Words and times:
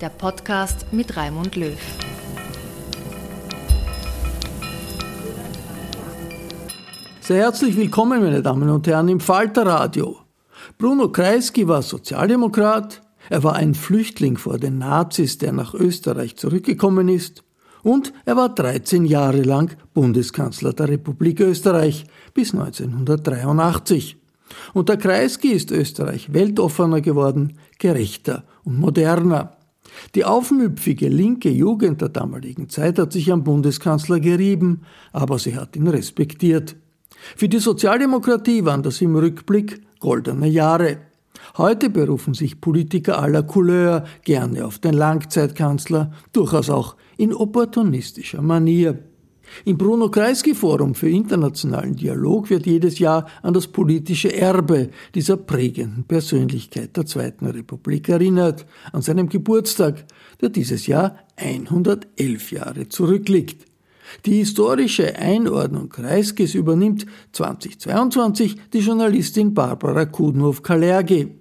der 0.00 0.10
Podcast 0.10 0.86
mit 0.92 1.16
Raimund 1.16 1.56
Löw. 1.56 1.78
Sehr 7.20 7.38
herzlich 7.38 7.76
willkommen, 7.76 8.22
meine 8.22 8.42
Damen 8.42 8.70
und 8.70 8.86
Herren, 8.86 9.08
im 9.08 9.20
Falterradio. 9.20 10.18
Bruno 10.78 11.10
Kreisky 11.10 11.66
war 11.66 11.82
Sozialdemokrat, 11.82 13.02
er 13.28 13.42
war 13.42 13.56
ein 13.56 13.74
Flüchtling 13.74 14.38
vor 14.38 14.58
den 14.58 14.78
Nazis, 14.78 15.38
der 15.38 15.52
nach 15.52 15.74
Österreich 15.74 16.36
zurückgekommen 16.36 17.08
ist, 17.08 17.42
und 17.82 18.12
er 18.24 18.36
war 18.36 18.54
13 18.54 19.04
Jahre 19.04 19.42
lang 19.42 19.76
Bundeskanzler 19.94 20.72
der 20.72 20.88
Republik 20.88 21.40
Österreich 21.40 22.04
bis 22.34 22.54
1983. 22.54 24.16
Unter 24.74 24.96
Kreisky 24.96 25.48
ist 25.48 25.70
Österreich 25.70 26.32
weltoffener 26.32 27.00
geworden, 27.00 27.58
gerechter 27.78 28.44
und 28.64 28.78
moderner. 28.78 29.57
Die 30.14 30.24
aufmüpfige 30.24 31.08
linke 31.08 31.50
Jugend 31.50 32.00
der 32.00 32.08
damaligen 32.08 32.68
Zeit 32.68 32.98
hat 32.98 33.12
sich 33.12 33.32
am 33.32 33.44
Bundeskanzler 33.44 34.20
gerieben, 34.20 34.82
aber 35.12 35.38
sie 35.38 35.56
hat 35.56 35.76
ihn 35.76 35.88
respektiert. 35.88 36.76
Für 37.36 37.48
die 37.48 37.58
Sozialdemokratie 37.58 38.64
waren 38.64 38.82
das 38.82 39.00
im 39.00 39.16
Rückblick 39.16 39.80
goldene 40.00 40.46
Jahre. 40.46 40.98
Heute 41.56 41.90
berufen 41.90 42.34
sich 42.34 42.60
Politiker 42.60 43.20
aller 43.20 43.42
Couleur 43.42 44.04
gerne 44.24 44.64
auf 44.64 44.78
den 44.78 44.94
Langzeitkanzler, 44.94 46.12
durchaus 46.32 46.70
auch 46.70 46.96
in 47.16 47.34
opportunistischer 47.34 48.42
Manier. 48.42 48.98
Im 49.64 49.76
Bruno 49.76 50.10
Kreisky 50.10 50.54
Forum 50.54 50.94
für 50.94 51.08
internationalen 51.08 51.96
Dialog 51.96 52.50
wird 52.50 52.66
jedes 52.66 52.98
Jahr 52.98 53.26
an 53.42 53.54
das 53.54 53.66
politische 53.66 54.34
Erbe 54.34 54.90
dieser 55.14 55.36
prägenden 55.36 56.04
Persönlichkeit 56.04 56.96
der 56.96 57.06
Zweiten 57.06 57.46
Republik 57.46 58.08
erinnert, 58.08 58.66
an 58.92 59.02
seinem 59.02 59.28
Geburtstag, 59.28 60.04
der 60.40 60.50
dieses 60.50 60.86
Jahr 60.86 61.18
111 61.36 62.52
Jahre 62.52 62.88
zurückliegt. 62.88 63.66
Die 64.24 64.38
historische 64.38 65.16
Einordnung 65.16 65.88
Kreiskes 65.90 66.54
übernimmt 66.54 67.06
2022 67.32 68.56
die 68.72 68.78
Journalistin 68.78 69.52
Barbara 69.52 70.06
Kudnow-Kalergi. 70.06 71.34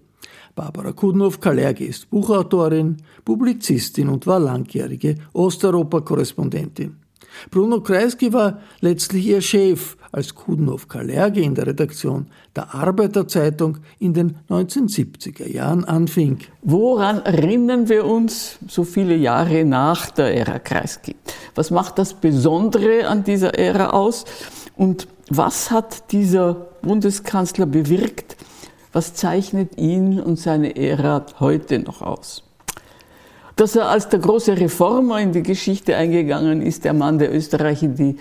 Barbara 0.53 0.91
Kudnow-Kalergi 0.91 1.85
ist 1.85 2.09
Buchautorin, 2.09 2.97
Publizistin 3.23 4.09
und 4.09 4.27
war 4.27 4.39
langjährige 4.39 5.15
Osteuropa-Korrespondentin. 5.33 7.06
Bruno 7.51 7.81
Kreisky 7.81 8.33
war 8.33 8.59
letztlich 8.81 9.27
ihr 9.27 9.41
Chef, 9.41 9.97
als 10.11 10.33
Kudnow-Kalergi 10.33 11.43
in 11.43 11.55
der 11.55 11.67
Redaktion 11.67 12.27
der 12.55 12.73
Arbeiterzeitung 12.73 13.77
in 13.99 14.13
den 14.13 14.37
1970er 14.49 15.47
Jahren 15.47 15.85
anfing. 15.85 16.39
Woran 16.61 17.23
erinnern 17.23 17.89
wir 17.89 18.05
uns 18.05 18.57
so 18.67 18.83
viele 18.83 19.15
Jahre 19.15 19.65
nach 19.65 20.09
der 20.11 20.35
Ära 20.35 20.59
Kreisky? 20.59 21.15
Was 21.55 21.71
macht 21.71 21.99
das 21.99 22.13
Besondere 22.13 23.07
an 23.07 23.23
dieser 23.23 23.57
Ära 23.57 23.91
aus? 23.91 24.25
Und 24.75 25.07
was 25.29 25.71
hat 25.71 26.11
dieser 26.11 26.53
Bundeskanzler 26.81 27.65
bewirkt? 27.65 28.37
Was 28.93 29.13
zeichnet 29.13 29.77
ihn 29.77 30.19
und 30.19 30.39
seine 30.39 30.75
Ära 30.75 31.25
heute 31.39 31.79
noch 31.79 32.01
aus? 32.01 32.46
Dass 33.57 33.75
er 33.75 33.89
als 33.89 34.07
der 34.07 34.19
große 34.19 34.55
Reformer 34.57 35.19
in 35.19 35.31
die 35.31 35.41
Geschichte 35.41 35.95
eingegangen 35.97 36.61
ist, 36.61 36.85
der 36.85 36.93
Mann, 36.93 37.17
der 37.17 37.33
Österreich 37.33 37.81
in 37.81 37.95
die, 37.95 38.17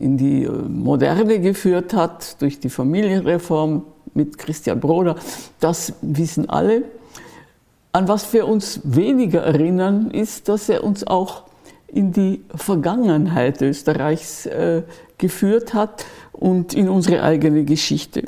in 0.00 0.16
die 0.16 0.44
äh, 0.44 0.50
Moderne 0.50 1.40
geführt 1.40 1.92
hat, 1.92 2.40
durch 2.40 2.58
die 2.58 2.70
Familienreform 2.70 3.84
mit 4.14 4.38
Christian 4.38 4.80
Broder, 4.80 5.16
das 5.60 5.92
wissen 6.00 6.48
alle. 6.48 6.84
An 7.92 8.08
was 8.08 8.32
wir 8.32 8.48
uns 8.48 8.80
weniger 8.82 9.42
erinnern, 9.42 10.10
ist, 10.10 10.48
dass 10.48 10.70
er 10.70 10.82
uns 10.82 11.06
auch 11.06 11.42
in 11.88 12.12
die 12.12 12.42
Vergangenheit 12.54 13.60
Österreichs 13.60 14.46
äh, 14.46 14.84
geführt 15.18 15.74
hat 15.74 16.06
und 16.32 16.72
in 16.72 16.88
unsere 16.88 17.22
eigene 17.22 17.64
Geschichte. 17.64 18.24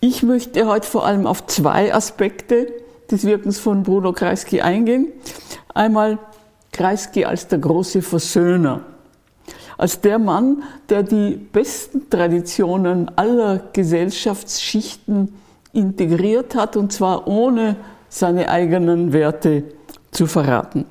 Ich 0.00 0.22
möchte 0.22 0.66
heute 0.66 0.86
vor 0.86 1.06
allem 1.06 1.26
auf 1.26 1.46
zwei 1.46 1.94
Aspekte 1.94 2.83
des 3.10 3.24
Wirkens 3.24 3.58
von 3.58 3.82
Bruno 3.82 4.12
Kreisky 4.12 4.60
eingehen. 4.60 5.08
Einmal 5.72 6.18
Kreisky 6.72 7.24
als 7.24 7.46
der 7.46 7.58
große 7.58 8.02
Versöhner, 8.02 8.80
als 9.78 10.00
der 10.00 10.18
Mann, 10.18 10.62
der 10.88 11.02
die 11.02 11.36
besten 11.36 12.10
Traditionen 12.10 13.10
aller 13.16 13.60
Gesellschaftsschichten 13.72 15.34
integriert 15.72 16.54
hat, 16.54 16.76
und 16.76 16.92
zwar 16.92 17.26
ohne 17.26 17.76
seine 18.08 18.48
eigenen 18.48 19.12
Werte 19.12 19.64
zu 20.10 20.26
verraten. 20.26 20.84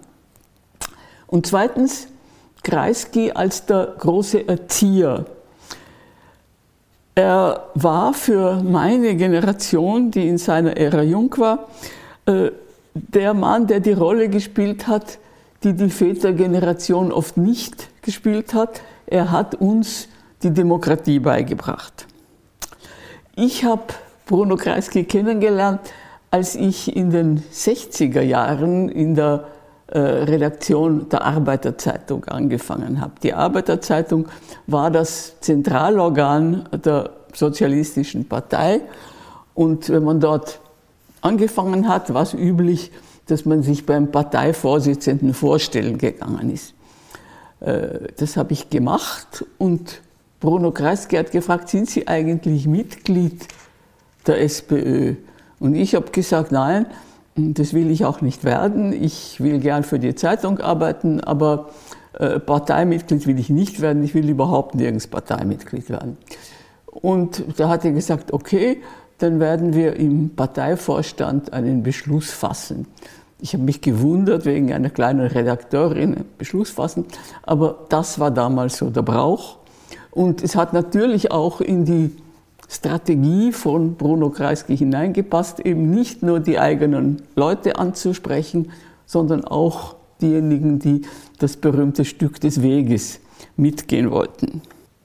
Und 1.27 1.47
zweitens 1.47 2.07
Kreisky 2.63 3.31
als 3.31 3.65
der 3.65 3.95
große 3.99 4.47
Erzieher. 4.47 5.25
Er 7.15 7.69
war 7.75 8.13
für 8.13 8.61
meine 8.63 9.15
Generation, 9.15 10.09
die 10.09 10.27
in 10.27 10.37
seiner 10.37 10.75
Ära 10.77 11.03
jung 11.03 11.33
war, 11.37 11.67
der 12.25 13.33
Mann, 13.33 13.67
der 13.67 13.79
die 13.79 13.93
Rolle 13.93 14.29
gespielt 14.29 14.87
hat, 14.87 15.19
die 15.63 15.73
die 15.73 15.89
Vätergeneration 15.89 17.11
oft 17.11 17.37
nicht 17.37 17.89
gespielt 18.01 18.53
hat. 18.53 18.81
Er 19.05 19.31
hat 19.31 19.55
uns 19.55 20.07
die 20.41 20.51
Demokratie 20.51 21.19
beigebracht. 21.19 22.05
Ich 23.35 23.63
habe 23.63 23.83
Bruno 24.25 24.55
Kreisky 24.57 25.05
kennengelernt, 25.05 25.81
als 26.31 26.55
ich 26.55 26.95
in 26.95 27.09
den 27.09 27.43
60er 27.51 28.21
Jahren 28.21 28.89
in 28.89 29.15
der 29.15 29.45
äh, 29.87 29.99
Redaktion 29.99 31.09
der 31.09 31.23
Arbeiterzeitung 31.23 32.25
angefangen 32.25 32.99
habe. 33.01 33.13
Die 33.21 33.33
Arbeiterzeitung 33.33 34.27
war 34.65 34.89
das 34.91 35.39
Zentralorgan 35.41 36.67
der 36.83 37.11
Sozialistischen 37.33 38.27
Partei 38.27 38.81
und 39.53 39.89
wenn 39.89 40.03
man 40.03 40.19
dort 40.19 40.59
angefangen 41.23 41.87
hat, 41.87 42.13
war 42.13 42.23
es 42.23 42.33
üblich, 42.33 42.91
dass 43.27 43.45
man 43.45 43.63
sich 43.63 43.85
beim 43.85 44.11
Parteivorsitzenden 44.11 45.33
vorstellen 45.33 45.97
gegangen 45.97 46.51
ist. 46.51 46.73
Äh, 47.61 48.09
das 48.17 48.37
habe 48.37 48.53
ich 48.53 48.69
gemacht 48.69 49.45
und 49.57 50.01
Bruno 50.39 50.71
Kreisky 50.71 51.15
hat 51.15 51.31
gefragt, 51.31 51.69
sind 51.69 51.89
Sie 51.89 52.07
eigentlich 52.07 52.67
Mitglied 52.67 53.47
der 54.27 54.41
SPÖ? 54.41 55.15
Und 55.59 55.75
ich 55.75 55.95
habe 55.95 56.11
gesagt, 56.11 56.51
nein, 56.51 56.87
das 57.35 57.73
will 57.73 57.89
ich 57.89 58.03
auch 58.03 58.19
nicht 58.19 58.43
werden. 58.43 58.91
Ich 58.91 59.39
will 59.39 59.59
gern 59.59 59.83
für 59.83 59.99
die 59.99 60.15
Zeitung 60.15 60.59
arbeiten, 60.59 61.21
aber 61.21 61.69
äh, 62.19 62.39
Parteimitglied 62.39 63.25
will 63.25 63.39
ich 63.39 63.49
nicht 63.49 63.79
werden. 63.79 64.03
Ich 64.03 64.13
will 64.13 64.29
überhaupt 64.29 64.75
nirgends 64.75 65.07
Parteimitglied 65.07 65.89
werden. 65.89 66.17
Und 66.85 67.43
da 67.57 67.69
hat 67.69 67.85
er 67.85 67.91
gesagt, 67.91 68.33
okay, 68.33 68.81
dann 69.23 69.39
werden 69.39 69.73
wir 69.73 69.95
im 69.95 70.31
Parteivorstand 70.31 71.53
einen 71.53 71.81
Beschluss 71.81 72.29
fassen. 72.29 72.87
Ich 73.39 73.53
habe 73.53 73.63
mich 73.63 73.79
gewundert 73.79 74.43
wegen 74.43 74.73
einer 74.73 74.89
kleinen 74.89 75.25
Redakteurin, 75.27 76.25
Beschluss 76.37 76.71
fassen, 76.71 77.05
aber 77.43 77.85
das 77.87 78.19
war 78.19 78.31
damals 78.31 78.77
so 78.77 78.89
der 78.89 79.01
Brauch. 79.01 79.59
Und 80.11 80.43
es 80.43 80.57
hat 80.57 80.73
natürlich 80.73 81.31
auch 81.31 81.61
in 81.61 81.85
die 81.85 82.11
Strategie 82.67 83.53
von 83.53 83.95
Bruno 83.95 84.29
Kreisky 84.29 84.75
hineingepasst, 84.75 85.61
eben 85.61 85.89
nicht 85.89 86.21
nur 86.21 86.41
die 86.41 86.59
eigenen 86.59 87.21
Leute 87.37 87.77
anzusprechen, 87.77 88.71
sondern 89.05 89.45
auch 89.45 89.95
diejenigen, 90.21 90.79
die 90.79 91.03
das 91.39 91.55
berühmte 91.55 92.03
Stück 92.03 92.41
des 92.41 92.61
Weges 92.61 93.21
mitgehen 93.55 94.11
wollten. 94.11 94.61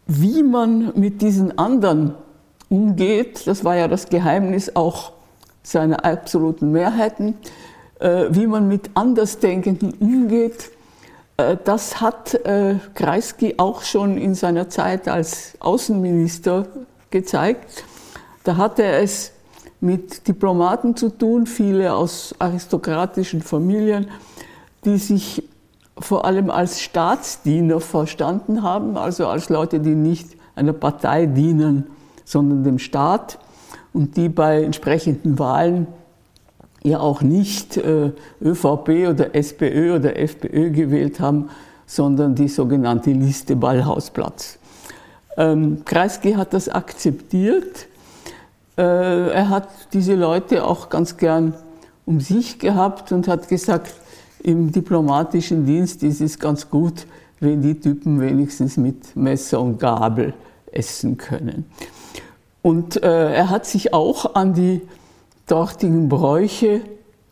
Wie 0.08 0.42
man 0.42 0.92
mit 0.96 1.22
diesen 1.22 1.56
anderen 1.56 2.14
umgeht, 2.68 3.46
das 3.46 3.64
war 3.64 3.76
ja 3.76 3.88
das 3.88 4.08
Geheimnis 4.08 4.74
auch 4.76 5.12
seiner 5.62 6.04
absoluten 6.04 6.72
Mehrheiten, 6.72 7.34
äh, 8.00 8.26
wie 8.30 8.46
man 8.46 8.68
mit 8.68 8.90
Andersdenkenden 8.94 9.94
umgeht, 9.94 10.70
äh, 11.38 11.56
das 11.64 12.00
hat 12.00 12.34
äh, 12.34 12.76
Kreisky 12.94 13.54
auch 13.56 13.82
schon 13.82 14.18
in 14.18 14.34
seiner 14.34 14.68
Zeit 14.68 15.08
als 15.08 15.54
Außenminister 15.60 16.66
gezeigt. 17.10 17.84
Da 18.44 18.56
hatte 18.56 18.82
er 18.82 19.02
es 19.02 19.32
mit 19.80 20.26
Diplomaten 20.26 20.96
zu 20.96 21.08
tun, 21.08 21.46
viele 21.46 21.94
aus 21.94 22.34
aristokratischen 22.38 23.42
Familien, 23.42 24.08
die 24.84 24.98
sich 24.98 25.42
vor 25.98 26.24
allem 26.24 26.50
als 26.50 26.80
Staatsdiener 26.80 27.80
verstanden 27.80 28.62
haben, 28.62 28.96
also 28.96 29.26
als 29.26 29.48
Leute, 29.48 29.80
die 29.80 29.94
nicht 29.94 30.36
einer 30.54 30.72
Partei 30.72 31.26
dienen, 31.26 31.86
sondern 32.28 32.62
dem 32.62 32.78
Staat 32.78 33.38
und 33.94 34.18
die 34.18 34.28
bei 34.28 34.62
entsprechenden 34.62 35.38
Wahlen 35.38 35.86
ja 36.82 37.00
auch 37.00 37.22
nicht 37.22 37.78
äh, 37.78 38.12
ÖVP 38.42 39.08
oder 39.08 39.34
SPÖ 39.34 39.96
oder 39.96 40.16
FPÖ 40.18 40.70
gewählt 40.70 41.20
haben, 41.20 41.48
sondern 41.86 42.34
die 42.34 42.48
sogenannte 42.48 43.12
Liste 43.12 43.56
Ballhausplatz. 43.56 44.58
Ähm, 45.38 45.82
Kreisky 45.86 46.32
hat 46.32 46.52
das 46.52 46.68
akzeptiert. 46.68 47.86
Äh, 48.76 49.30
er 49.30 49.48
hat 49.48 49.68
diese 49.94 50.14
Leute 50.14 50.64
auch 50.64 50.90
ganz 50.90 51.16
gern 51.16 51.54
um 52.04 52.20
sich 52.20 52.58
gehabt 52.58 53.10
und 53.10 53.26
hat 53.26 53.48
gesagt, 53.48 53.94
im 54.42 54.70
diplomatischen 54.70 55.64
Dienst 55.64 56.02
ist 56.02 56.20
es 56.20 56.38
ganz 56.38 56.68
gut, 56.68 57.06
wenn 57.40 57.62
die 57.62 57.80
Typen 57.80 58.20
wenigstens 58.20 58.76
mit 58.76 59.16
Messer 59.16 59.60
und 59.60 59.78
Gabel 59.78 60.34
essen 60.70 61.16
können. 61.16 61.64
Und 62.62 63.02
äh, 63.02 63.34
er 63.34 63.50
hat 63.50 63.66
sich 63.66 63.94
auch 63.94 64.34
an 64.34 64.54
die 64.54 64.82
dortigen 65.46 66.08
Bräuche 66.08 66.82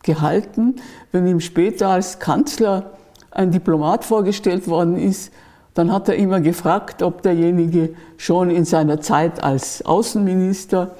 gehalten. 0.03 0.77
Wenn 1.11 1.27
ihm 1.27 1.39
später 1.39 1.89
als 1.89 2.19
Kanzler 2.19 2.91
ein 3.31 3.51
Diplomat 3.51 4.05
vorgestellt 4.05 4.67
worden 4.67 4.97
ist, 4.97 5.31
dann 5.73 5.91
hat 5.91 6.09
er 6.09 6.15
immer 6.15 6.41
gefragt, 6.41 7.03
ob 7.03 7.21
derjenige 7.21 7.93
schon 8.17 8.49
in 8.49 8.65
seiner 8.65 8.99
Zeit 8.99 9.43
als 9.43 9.85
Außenminister 9.85 10.95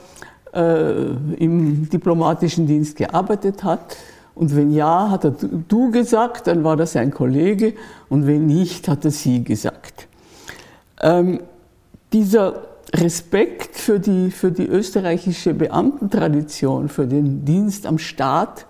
äh, 0.53 1.07
im 1.37 1.89
diplomatischen 1.89 2.67
Dienst 2.67 2.95
gearbeitet 2.95 3.63
hat. 3.63 3.97
Und 4.35 4.55
wenn 4.55 4.71
ja, 4.71 5.09
hat 5.09 5.25
er 5.25 5.31
du 5.31 5.89
gesagt, 5.89 6.45
dann 6.45 6.63
war 6.63 6.75
das 6.75 6.95
ein 6.95 7.11
Kollege. 7.11 7.73
Und 8.07 8.27
wenn 8.27 8.45
nicht, 8.45 8.87
hat 8.87 9.03
er 9.03 9.09
sie 9.09 9.43
gesagt. 9.43 10.07
Ähm, 11.01 11.39
dieser 12.13 12.61
Respekt 12.93 13.75
für 13.75 13.99
die, 13.99 14.31
für 14.31 14.51
die 14.51 14.65
österreichische 14.65 15.53
Beamtentradition, 15.53 16.89
für 16.89 17.05
den 17.05 17.43
Dienst 17.45 17.85
am 17.85 17.97
Staat, 17.97 18.65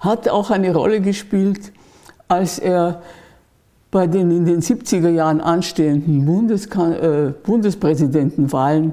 hat 0.00 0.28
auch 0.28 0.50
eine 0.50 0.74
Rolle 0.74 1.00
gespielt, 1.00 1.72
als 2.28 2.58
er 2.58 3.02
bei 3.90 4.06
den 4.06 4.30
in 4.30 4.44
den 4.44 4.60
70er 4.60 5.10
Jahren 5.10 5.40
anstehenden 5.40 6.24
Bundeskan 6.24 6.92
äh, 6.92 7.32
Bundespräsidentenwahlen 7.44 8.92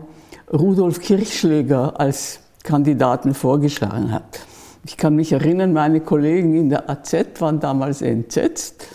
Rudolf 0.53 0.99
Kirchschläger 0.99 1.99
als 1.99 2.39
Kandidaten 2.63 3.33
vorgeschlagen 3.33 4.11
hat. 4.11 4.41
Ich 4.85 4.97
kann 4.97 5.15
mich 5.15 5.31
erinnern, 5.31 5.73
meine 5.73 6.01
Kollegen 6.01 6.55
in 6.55 6.69
der 6.69 6.89
AZ 6.89 7.13
waren 7.39 7.59
damals 7.59 8.01
entsetzt. 8.01 8.85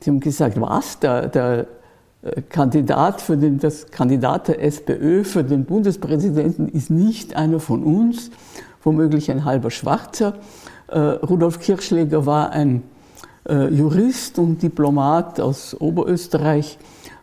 Sie 0.00 0.10
haben 0.10 0.20
gesagt, 0.20 0.60
was, 0.60 0.98
der, 1.00 1.28
der 1.28 1.66
Kandidat 2.48 3.20
für 3.20 3.36
den, 3.36 3.58
das 3.58 3.90
Kandidat 3.90 4.48
der 4.48 4.62
SPÖ 4.62 5.22
für 5.22 5.44
den 5.44 5.64
Bundespräsidenten 5.64 6.68
ist 6.68 6.90
nicht 6.90 7.36
einer 7.36 7.60
von 7.60 7.84
uns, 7.84 8.30
womöglich 8.82 9.30
ein 9.30 9.44
halber 9.44 9.70
Schwarzer. 9.70 10.34
Äh, 10.88 10.98
Rudolf 10.98 11.60
Kirchschläger 11.60 12.26
war 12.26 12.50
ein 12.50 12.82
äh, 13.48 13.68
Jurist 13.68 14.38
und 14.38 14.62
Diplomat 14.62 15.38
aus 15.40 15.80
Oberösterreich, 15.80 16.78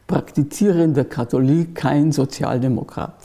praktizierender 0.07 1.03
Katholik, 1.03 1.75
kein 1.75 2.13
Sozialdemokrat. 2.13 3.15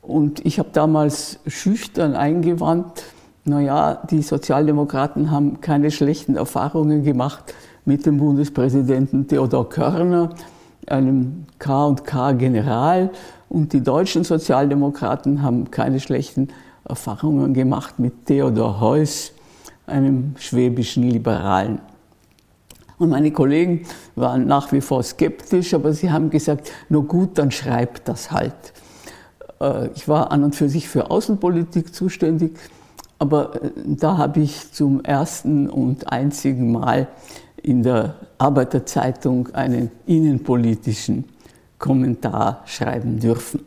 Und 0.00 0.44
ich 0.44 0.58
habe 0.58 0.70
damals 0.72 1.38
schüchtern 1.46 2.16
eingewandt, 2.16 3.04
naja, 3.44 4.02
die 4.10 4.22
Sozialdemokraten 4.22 5.30
haben 5.30 5.60
keine 5.60 5.90
schlechten 5.90 6.36
Erfahrungen 6.36 7.04
gemacht 7.04 7.54
mit 7.84 8.06
dem 8.06 8.18
Bundespräsidenten 8.18 9.28
Theodor 9.28 9.68
Körner, 9.68 10.30
einem 10.88 11.46
K&K-General 11.58 13.10
und 13.48 13.72
die 13.72 13.82
deutschen 13.82 14.24
Sozialdemokraten 14.24 15.42
haben 15.42 15.70
keine 15.70 16.00
schlechten 16.00 16.48
Erfahrungen 16.88 17.54
gemacht 17.54 17.98
mit 17.98 18.26
Theodor 18.26 18.80
Heuss, 18.80 19.32
einem 19.86 20.34
schwäbischen 20.38 21.04
Liberalen. 21.04 21.80
Und 22.98 23.10
meine 23.10 23.32
Kollegen 23.32 23.82
waren 24.14 24.46
nach 24.46 24.70
wie 24.72 24.80
vor 24.80 25.02
skeptisch, 25.02 25.74
aber 25.74 25.92
sie 25.92 26.10
haben 26.10 26.30
gesagt, 26.30 26.70
nur 26.88 27.06
gut, 27.06 27.38
dann 27.38 27.50
schreibt 27.50 28.08
das 28.08 28.30
halt. 28.30 28.54
Äh, 29.60 29.88
ich 29.94 30.08
war 30.08 30.30
an 30.30 30.44
und 30.44 30.54
für 30.54 30.68
sich 30.68 30.88
für 30.88 31.10
Außenpolitik 31.10 31.94
zuständig, 31.94 32.58
aber 33.18 33.62
äh, 33.62 33.70
da 33.86 34.18
habe 34.18 34.40
ich 34.40 34.72
zum 34.72 35.02
ersten 35.04 35.68
und 35.68 36.12
einzigen 36.12 36.72
Mal 36.72 37.08
in 37.62 37.82
der 37.82 38.14
Arbeiterzeitung 38.38 39.48
einen 39.52 39.90
innenpolitischen 40.06 41.24
Kommentar 41.78 42.62
schreiben 42.64 43.18
dürfen. 43.18 43.60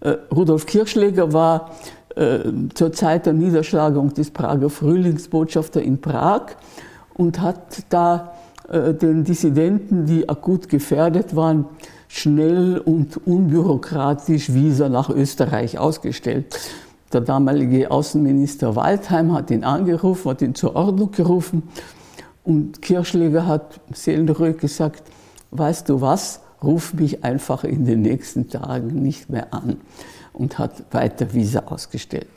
Äh, 0.00 0.16
Rudolf 0.34 0.66
Kirchschläger 0.66 1.32
war 1.32 1.70
äh, 2.16 2.38
zur 2.74 2.92
Zeit 2.92 3.26
der 3.26 3.32
Niederschlagung 3.32 4.12
des 4.14 4.30
Prager 4.30 4.70
Frühlingsbotschafter 4.70 5.82
in 5.82 6.00
Prag 6.00 6.56
und 7.14 7.40
hat 7.40 7.84
da 7.88 8.34
äh, 8.68 8.94
den 8.94 9.24
Dissidenten, 9.24 10.06
die 10.06 10.28
akut 10.28 10.68
gefährdet 10.68 11.36
waren, 11.36 11.66
schnell 12.08 12.78
und 12.78 13.26
unbürokratisch 13.26 14.52
Visa 14.52 14.88
nach 14.88 15.08
Österreich 15.08 15.78
ausgestellt. 15.78 16.58
Der 17.12 17.20
damalige 17.20 17.90
Außenminister 17.90 18.76
Waldheim 18.76 19.32
hat 19.34 19.50
ihn 19.50 19.64
angerufen, 19.64 20.30
hat 20.30 20.42
ihn 20.42 20.54
zur 20.54 20.76
Ordnung 20.76 21.10
gerufen 21.12 21.62
und 22.44 22.82
Kirschläger 22.82 23.46
hat 23.46 23.80
seelenruhig 23.92 24.58
gesagt, 24.58 25.04
weißt 25.50 25.88
du 25.88 26.00
was, 26.00 26.40
ruf 26.62 26.94
mich 26.94 27.24
einfach 27.24 27.64
in 27.64 27.84
den 27.84 28.02
nächsten 28.02 28.48
Tagen 28.48 29.02
nicht 29.02 29.30
mehr 29.30 29.52
an 29.52 29.78
und 30.32 30.58
hat 30.58 30.84
weiter 30.92 31.32
Visa 31.32 31.60
ausgestellt. 31.66 32.28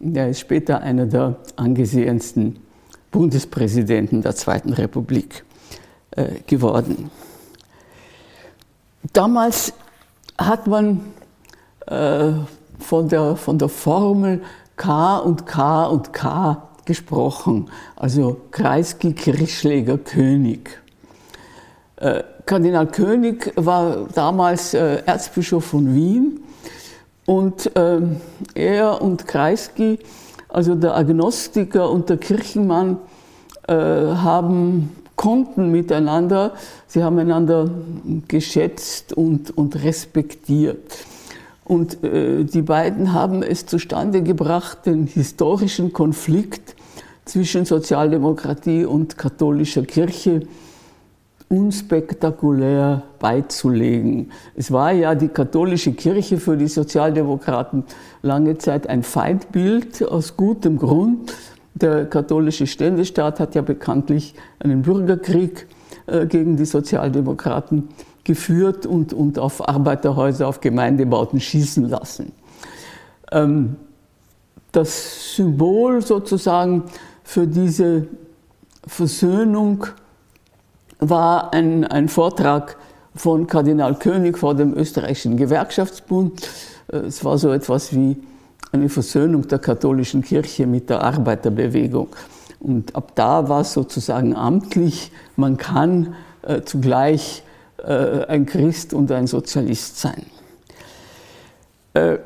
Er 0.00 0.30
ist 0.30 0.40
später 0.40 0.80
einer 0.80 1.06
der 1.06 1.36
angesehensten 1.56 2.60
Bundespräsidenten 3.10 4.22
der 4.22 4.34
Zweiten 4.34 4.72
Republik 4.72 5.44
äh, 6.12 6.40
geworden. 6.46 7.10
Damals 9.12 9.72
hat 10.38 10.66
man 10.66 11.00
äh, 11.86 12.32
von, 12.78 13.08
der, 13.08 13.36
von 13.36 13.58
der 13.58 13.68
Formel 13.68 14.42
K 14.76 15.18
und 15.18 15.44
K 15.44 15.84
und 15.86 16.12
K 16.12 16.69
gesprochen, 16.90 17.70
also 17.94 18.36
Kreisky, 18.50 19.12
Kirchschläger, 19.12 19.96
König. 19.96 20.80
Äh, 21.94 22.24
Kardinal 22.46 22.88
König 22.88 23.52
war 23.54 24.08
damals 24.12 24.74
äh, 24.74 25.04
Erzbischof 25.06 25.66
von 25.66 25.94
Wien 25.94 26.40
und 27.26 27.76
äh, 27.76 28.00
er 28.54 29.00
und 29.00 29.28
Kreisky, 29.28 30.00
also 30.48 30.74
der 30.74 30.96
Agnostiker 30.96 31.88
und 31.88 32.08
der 32.08 32.16
Kirchenmann, 32.16 32.96
äh, 33.68 33.72
haben 33.72 34.90
konnten 35.14 35.70
miteinander, 35.70 36.54
sie 36.88 37.04
haben 37.04 37.20
einander 37.20 37.70
geschätzt 38.26 39.12
und, 39.12 39.56
und 39.56 39.84
respektiert. 39.84 40.96
Und 41.62 41.98
die 42.02 42.62
beiden 42.62 43.12
haben 43.12 43.44
es 43.44 43.66
zustande 43.66 44.22
gebracht, 44.22 44.86
den 44.86 45.06
historischen 45.06 45.92
Konflikt 45.92 46.74
zwischen 47.30 47.64
Sozialdemokratie 47.64 48.84
und 48.84 49.16
katholischer 49.16 49.82
Kirche 49.82 50.42
unspektakulär 51.48 53.04
beizulegen. 53.20 54.32
Es 54.56 54.72
war 54.72 54.90
ja 54.90 55.14
die 55.14 55.28
katholische 55.28 55.92
Kirche 55.92 56.38
für 56.38 56.56
die 56.56 56.66
Sozialdemokraten 56.66 57.84
lange 58.22 58.58
Zeit 58.58 58.88
ein 58.88 59.04
Feindbild 59.04 60.02
aus 60.08 60.36
gutem 60.36 60.76
Grund. 60.76 61.32
Der 61.74 62.06
katholische 62.06 62.66
Ständestaat 62.66 63.38
hat 63.38 63.54
ja 63.54 63.62
bekanntlich 63.62 64.34
einen 64.58 64.82
Bürgerkrieg 64.82 65.68
äh, 66.06 66.26
gegen 66.26 66.56
die 66.56 66.64
Sozialdemokraten 66.64 67.88
geführt 68.24 68.86
und, 68.86 69.12
und 69.12 69.38
auf 69.38 69.68
Arbeiterhäuser, 69.68 70.48
auf 70.48 70.60
Gemeindebauten 70.60 71.40
schießen 71.40 71.88
lassen. 71.88 72.32
Ähm, 73.30 73.76
das 74.72 75.34
Symbol 75.34 76.02
sozusagen 76.02 76.84
für 77.30 77.46
diese 77.46 78.08
Versöhnung 78.84 79.86
war 80.98 81.52
ein, 81.52 81.84
ein 81.84 82.08
Vortrag 82.08 82.76
von 83.14 83.46
Kardinal 83.46 83.94
König 83.94 84.36
vor 84.36 84.56
dem 84.56 84.74
österreichischen 84.76 85.36
Gewerkschaftsbund. 85.36 86.50
Äh, 86.92 86.96
es 86.96 87.24
war 87.24 87.38
so 87.38 87.52
etwas 87.52 87.94
wie 87.94 88.16
eine 88.72 88.88
Versöhnung 88.88 89.46
der 89.46 89.60
katholischen 89.60 90.22
Kirche 90.22 90.66
mit 90.66 90.90
der 90.90 91.04
Arbeiterbewegung. 91.04 92.08
Und 92.58 92.96
ab 92.96 93.12
da 93.14 93.48
war 93.48 93.60
es 93.60 93.74
sozusagen 93.74 94.34
amtlich, 94.34 95.12
man 95.36 95.56
kann 95.56 96.16
äh, 96.42 96.62
zugleich 96.62 97.44
äh, 97.76 98.24
ein 98.24 98.44
Christ 98.44 98.92
und 98.92 99.12
ein 99.12 99.28
Sozialist 99.28 100.00
sein. 100.00 100.26
Äh, 101.94 102.18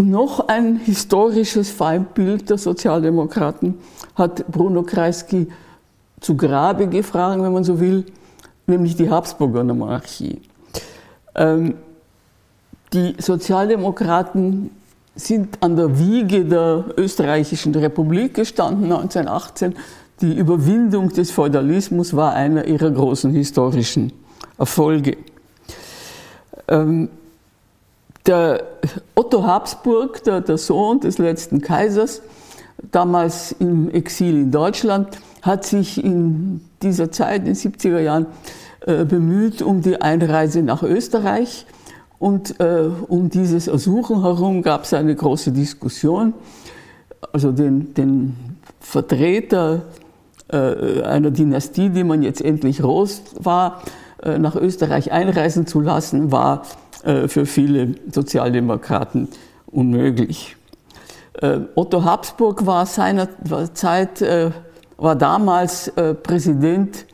noch 0.00 0.48
ein 0.48 0.76
historisches 0.76 1.70
Feindbild 1.70 2.50
der 2.50 2.58
Sozialdemokraten 2.58 3.74
hat 4.14 4.46
Bruno 4.48 4.82
Kreisky 4.82 5.48
zu 6.20 6.36
Grabe 6.36 6.86
gefragt, 6.88 7.42
wenn 7.42 7.52
man 7.52 7.64
so 7.64 7.78
will, 7.80 8.04
nämlich 8.66 8.96
die 8.96 9.10
Habsburger 9.10 9.64
Monarchie. 9.64 10.40
Ähm, 11.34 11.74
die 12.92 13.14
Sozialdemokraten 13.18 14.70
sind 15.14 15.62
an 15.62 15.76
der 15.76 15.98
Wiege 15.98 16.44
der 16.44 16.84
österreichischen 16.96 17.74
Republik 17.74 18.34
gestanden 18.34 18.84
1918. 18.84 19.74
Die 20.20 20.36
Überwindung 20.36 21.10
des 21.10 21.30
Feudalismus 21.30 22.14
war 22.14 22.32
einer 22.34 22.66
ihrer 22.66 22.90
großen 22.90 23.32
historischen 23.32 24.12
Erfolge. 24.58 25.16
Ähm, 26.66 27.08
der 28.28 28.62
Otto 29.14 29.44
Habsburg, 29.44 30.22
der, 30.24 30.42
der, 30.42 30.58
Sohn 30.58 31.00
des 31.00 31.18
letzten 31.18 31.62
Kaisers, 31.62 32.22
damals 32.92 33.52
im 33.52 33.90
Exil 33.90 34.34
in 34.34 34.50
Deutschland, 34.50 35.18
hat 35.42 35.64
sich 35.64 36.04
in 36.04 36.60
dieser 36.82 37.10
Zeit, 37.10 37.40
in 37.40 37.46
den 37.46 37.54
70er 37.54 38.00
Jahren, 38.00 38.26
äh, 38.86 39.04
bemüht 39.04 39.62
um 39.62 39.80
die 39.80 40.00
Einreise 40.00 40.62
nach 40.62 40.82
Österreich. 40.82 41.66
Und 42.18 42.60
äh, 42.60 42.90
um 43.08 43.30
dieses 43.30 43.66
Ersuchen 43.66 44.22
herum 44.22 44.62
gab 44.62 44.84
es 44.84 44.92
eine 44.92 45.14
große 45.14 45.52
Diskussion. 45.52 46.34
Also 47.32 47.52
den, 47.52 47.94
den 47.94 48.36
Vertreter 48.80 49.82
äh, 50.48 51.02
einer 51.02 51.30
Dynastie, 51.30 51.90
die 51.90 52.04
man 52.04 52.22
jetzt 52.22 52.42
endlich 52.42 52.80
los 52.80 53.22
war, 53.38 53.82
äh, 54.22 54.38
nach 54.38 54.56
Österreich 54.56 55.12
einreisen 55.12 55.66
zu 55.66 55.80
lassen, 55.80 56.32
war 56.32 56.62
für 57.28 57.46
viele 57.46 57.94
Sozialdemokraten 58.10 59.28
unmöglich. 59.66 60.56
Äh, 61.34 61.60
Otto 61.74 62.04
Habsburg 62.04 62.66
war 62.66 62.86
seinerzeit, 62.86 64.24
war 64.96 65.14
damals 65.16 65.92
Präsident 66.22 67.06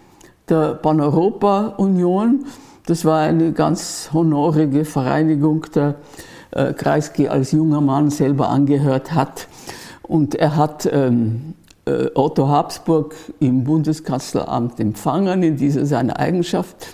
der 0.49 0.75
Pan-Europa-Union. 0.75 2.47
Das 2.87 3.05
war 3.05 3.21
eine 3.21 3.53
ganz 3.53 4.11
honorige 4.13 4.85
Vereinigung, 4.85 5.67
der 5.75 5.97
Kreisky 6.77 7.29
als 7.29 7.53
junger 7.53 7.81
Mann 7.81 8.11
selber 8.11 8.49
angehört 8.49 9.13
hat. 9.13 9.49
Und 10.03 10.35
er 10.35 10.57
hat 10.57 10.89
ähm, 10.91 11.55
äh, 11.87 12.11
Otto 12.15 12.49
Habsburg 12.49 13.15
im 13.41 13.65
Bundeskanzleramt 13.65 14.81
empfangen 14.81 15.43
in 15.43 15.57
dieser 15.57 15.85
seiner 15.85 16.19
Eigenschaft. 16.19 16.89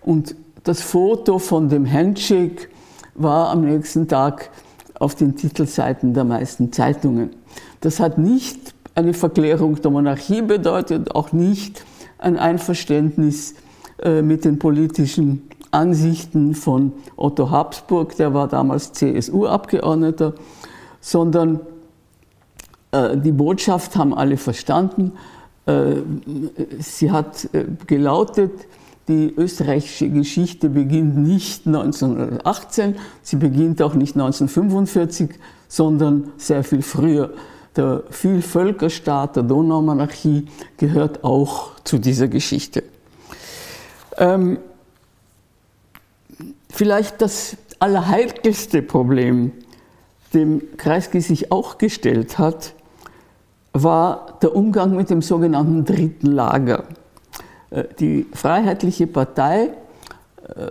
Und 0.00 0.36
das 0.66 0.82
Foto 0.82 1.38
von 1.38 1.68
dem 1.68 1.90
Handshake 1.90 2.68
war 3.14 3.50
am 3.50 3.62
nächsten 3.62 4.08
Tag 4.08 4.50
auf 4.98 5.14
den 5.14 5.36
Titelseiten 5.36 6.12
der 6.12 6.24
meisten 6.24 6.72
Zeitungen. 6.72 7.30
Das 7.80 8.00
hat 8.00 8.18
nicht 8.18 8.74
eine 8.96 9.14
Verklärung 9.14 9.80
der 9.80 9.92
Monarchie 9.92 10.42
bedeutet, 10.42 11.14
auch 11.14 11.32
nicht 11.32 11.84
ein 12.18 12.36
Einverständnis 12.36 13.54
äh, 14.02 14.22
mit 14.22 14.44
den 14.44 14.58
politischen 14.58 15.48
Ansichten 15.70 16.54
von 16.54 16.92
Otto 17.16 17.50
Habsburg, 17.50 18.16
der 18.16 18.34
war 18.34 18.48
damals 18.48 18.92
CSU-Abgeordneter, 18.92 20.34
sondern 21.00 21.60
äh, 22.90 23.16
die 23.16 23.32
Botschaft 23.32 23.94
haben 23.96 24.14
alle 24.14 24.36
verstanden. 24.36 25.12
Äh, 25.66 25.96
sie 26.80 27.12
hat 27.12 27.48
gelautet, 27.86 28.52
die 29.08 29.32
österreichische 29.36 30.08
Geschichte 30.08 30.68
beginnt 30.68 31.16
nicht 31.16 31.66
1918, 31.66 32.96
sie 33.22 33.36
beginnt 33.36 33.80
auch 33.82 33.94
nicht 33.94 34.16
1945, 34.16 35.30
sondern 35.68 36.32
sehr 36.36 36.64
viel 36.64 36.82
früher. 36.82 37.32
Der 37.76 38.02
Vielvölkerstaat 38.10 39.36
der 39.36 39.42
Donaumonarchie 39.42 40.46
gehört 40.76 41.22
auch 41.22 41.78
zu 41.84 41.98
dieser 41.98 42.26
Geschichte. 42.26 42.82
Ähm, 44.16 44.58
vielleicht 46.70 47.20
das 47.20 47.56
allerheikelste 47.78 48.82
Problem, 48.82 49.52
dem 50.32 50.62
Kreisky 50.76 51.20
sich 51.20 51.52
auch 51.52 51.78
gestellt 51.78 52.38
hat, 52.38 52.74
war 53.72 54.38
der 54.42 54.56
Umgang 54.56 54.96
mit 54.96 55.10
dem 55.10 55.22
sogenannten 55.22 55.84
dritten 55.84 56.32
Lager. 56.32 56.84
Äh, 57.76 57.84
die 57.98 58.26
Freiheitliche 58.32 59.06
Partei, 59.06 59.70
äh, 60.48 60.70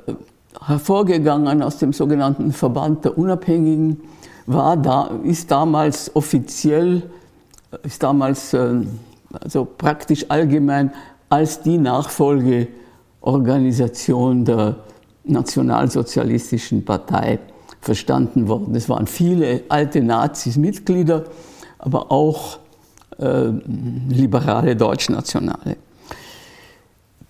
hervorgegangen 0.66 1.62
aus 1.62 1.78
dem 1.78 1.94
sogenannten 1.94 2.52
Verband 2.52 3.06
der 3.06 3.16
Unabhängigen, 3.18 4.02
war 4.48 4.76
da, 4.78 5.10
ist 5.24 5.50
damals 5.52 6.16
offiziell, 6.16 7.04
äh, 7.72 7.78
ist 7.84 8.04
damals 8.04 8.56
also 9.42 9.66
praktisch 9.66 10.26
allgemein 10.30 10.94
als 11.30 11.62
die 11.62 11.78
Nachfolgeorganisation 11.78 14.46
der 14.46 14.78
Nationalsozialistischen 15.26 16.86
Partei 16.86 17.40
verstanden 17.82 18.48
worden. 18.48 18.74
Es 18.76 18.88
waren 18.88 19.08
viele 19.08 19.64
alte 19.68 20.02
Nazis 20.02 20.56
Mitglieder, 20.56 21.26
aber 21.80 22.10
auch 22.12 22.60
äh, 23.18 23.48
liberale 24.10 24.76
Deutschnationale. 24.76 25.78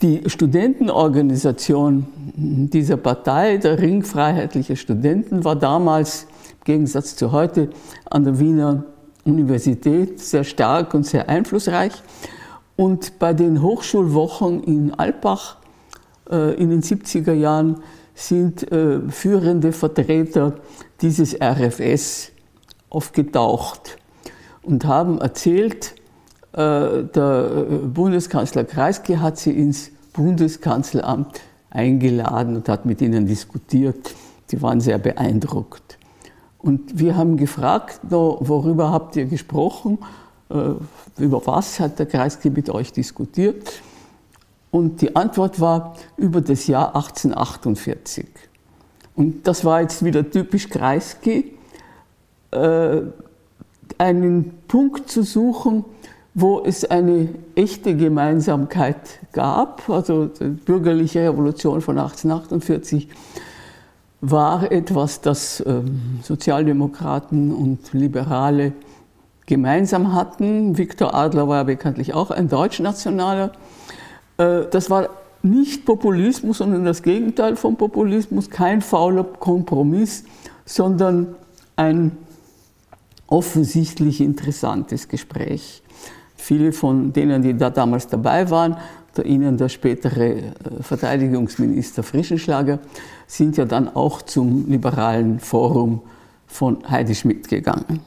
Die 0.05 0.21
Studentenorganisation 0.27 2.05
dieser 2.35 2.95
Partei, 2.95 3.57
der 3.57 3.79
Ring 3.79 4.03
Freiheitlicher 4.03 4.75
Studenten, 4.75 5.43
war 5.43 5.55
damals 5.55 6.27
im 6.59 6.63
Gegensatz 6.63 7.15
zu 7.15 7.31
heute 7.31 7.71
an 8.07 8.23
der 8.23 8.37
Wiener 8.39 8.83
Universität 9.23 10.19
sehr 10.19 10.43
stark 10.43 10.93
und 10.93 11.07
sehr 11.07 11.27
einflussreich. 11.27 11.91
Und 12.75 13.17
bei 13.17 13.33
den 13.33 13.63
Hochschulwochen 13.63 14.63
in 14.65 14.93
Alpbach 14.93 15.57
äh, 16.29 16.53
in 16.53 16.69
den 16.69 16.83
70er 16.83 17.33
Jahren 17.33 17.77
sind 18.13 18.71
äh, 18.71 18.99
führende 19.09 19.71
Vertreter 19.71 20.53
dieses 21.01 21.35
RFS 21.41 22.31
aufgetaucht 22.91 23.97
und 24.61 24.85
haben 24.85 25.19
erzählt, 25.19 25.95
äh, 26.53 27.05
der 27.05 27.65
Bundeskanzler 27.91 28.65
Kreisky 28.65 29.15
hat 29.15 29.39
sie 29.39 29.49
ins 29.51 29.94
Bundeskanzleramt 30.15 31.41
eingeladen 31.69 32.55
und 32.55 32.69
hat 32.69 32.85
mit 32.85 33.01
ihnen 33.01 33.25
diskutiert. 33.27 34.15
Sie 34.47 34.61
waren 34.61 34.79
sehr 34.79 34.97
beeindruckt. 34.97 35.97
Und 36.59 36.97
wir 36.99 37.15
haben 37.15 37.37
gefragt, 37.37 37.99
worüber 38.09 38.91
habt 38.91 39.15
ihr 39.15 39.25
gesprochen? 39.25 39.99
über 41.17 41.47
was 41.47 41.79
hat 41.79 41.97
der 41.97 42.05
Kreisky 42.05 42.49
mit 42.49 42.69
euch 42.69 42.91
diskutiert? 42.91 43.81
Und 44.71 45.01
die 45.01 45.15
Antwort 45.15 45.59
war 45.59 45.95
über 46.17 46.41
das 46.41 46.67
Jahr 46.67 46.95
1848. 46.95 48.27
Und 49.15 49.47
das 49.47 49.63
war 49.63 49.81
jetzt 49.81 50.03
wieder 50.03 50.29
typisch 50.29 50.69
Kreisky, 50.69 51.53
äh, 52.51 53.01
einen 53.97 54.51
Punkt 54.67 55.09
zu 55.09 55.23
suchen, 55.23 55.85
wo 56.35 56.61
es 56.63 56.83
eine 56.83 57.29
echte 57.55 57.95
Gemeinsamkeit 57.95 58.97
gab. 59.31 59.89
Also 59.89 60.25
die 60.25 60.49
bürgerliche 60.49 61.21
Revolution 61.21 61.79
von 61.81 61.97
1848 61.97 63.07
war 64.19 64.69
etwas, 64.69 65.21
das 65.21 65.63
ähm, 65.65 66.19
Sozialdemokraten 66.21 67.53
und 67.53 67.93
Liberale 67.93 68.73
gemeinsam 69.45 70.13
hatten. 70.13 70.77
Viktor 70.77 71.13
Adler 71.13 71.47
war 71.47 71.57
ja 71.57 71.63
bekanntlich 71.63 72.13
auch 72.13 72.31
ein 72.31 72.49
Deutschnationaler. 72.49 73.53
Äh, 74.37 74.63
das 74.69 74.89
war 74.89 75.09
nicht 75.41 75.85
Populismus, 75.85 76.57
sondern 76.57 76.83
das 76.83 77.01
Gegenteil 77.01 77.55
von 77.55 77.77
Populismus, 77.77 78.49
kein 78.49 78.81
fauler 78.81 79.23
Kompromiss, 79.23 80.25
sondern 80.65 81.35
ein 81.77 82.17
offensichtlich 83.27 84.19
interessantes 84.19 85.07
Gespräch. 85.07 85.81
Viele 86.45 86.73
von 86.73 87.11
denen, 87.11 87.41
die 87.41 87.57
da 87.57 87.71
damals 87.71 88.05
dabei 88.05 88.51
waren, 88.51 88.77
der 89.17 89.25
Ihnen 89.25 89.57
der 89.57 89.67
spätere 89.67 90.27
äh, 90.27 90.43
Verteidigungsminister 90.79 92.03
Frischenschlager, 92.03 92.77
sind 93.25 93.57
ja 93.57 93.65
dann 93.65 93.87
auch 93.95 94.21
zum 94.21 94.69
liberalen 94.69 95.39
Forum 95.39 96.03
von 96.45 96.87
Heidi 96.87 97.15
Schmidt 97.15 97.47
gegangen. 97.47 97.99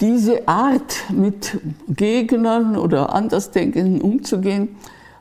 Diese 0.00 0.46
Art, 0.46 0.98
mit 1.12 1.58
Gegnern 1.88 2.76
oder 2.76 3.12
Andersdenkenden 3.12 4.00
umzugehen, 4.00 4.68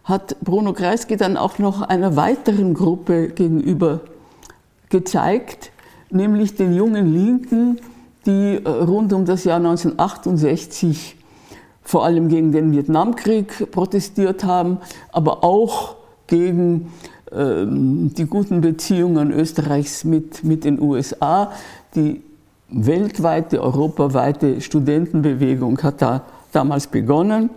hat 0.04 0.40
Bruno 0.40 0.74
Kreisky 0.74 1.18
dann 1.18 1.38
auch 1.38 1.58
noch 1.58 1.82
einer 1.82 2.16
weiteren 2.18 2.76
Gruppe 2.76 3.30
gegenüber 3.30 4.02
gezeigt, 4.90 5.72
nämlich 6.12 6.54
den 6.54 6.76
jungen 6.76 7.12
Linken, 7.12 7.80
die 8.28 8.62
äh, 8.64 8.70
rund 8.70 9.12
um 9.12 9.26
das 9.26 9.44
Jahr 9.44 9.58
1968 9.58 11.16
vor 11.90 12.06
allem 12.06 12.30
gegen 12.30 12.52
den 12.52 12.72
Vietnamkrieg 12.72 13.72
protestiert 13.72 14.44
haben, 14.44 14.78
aber 15.12 15.44
auch 15.44 15.96
gegen 16.28 16.94
ähm, 17.32 18.14
die 18.14 18.26
guten 18.26 18.62
Beziehungen 18.62 19.32
Österreichs 19.32 20.04
mit, 20.04 20.44
mit 20.44 20.66
den 20.66 20.80
USA. 20.80 21.52
Die 21.96 22.22
weltweite, 22.70 23.64
europaweite 23.64 24.62
Studentenbewegung 24.62 25.82
hat 25.82 26.04
da 26.04 26.26
damals 26.52 26.86
begonnen 26.86 27.50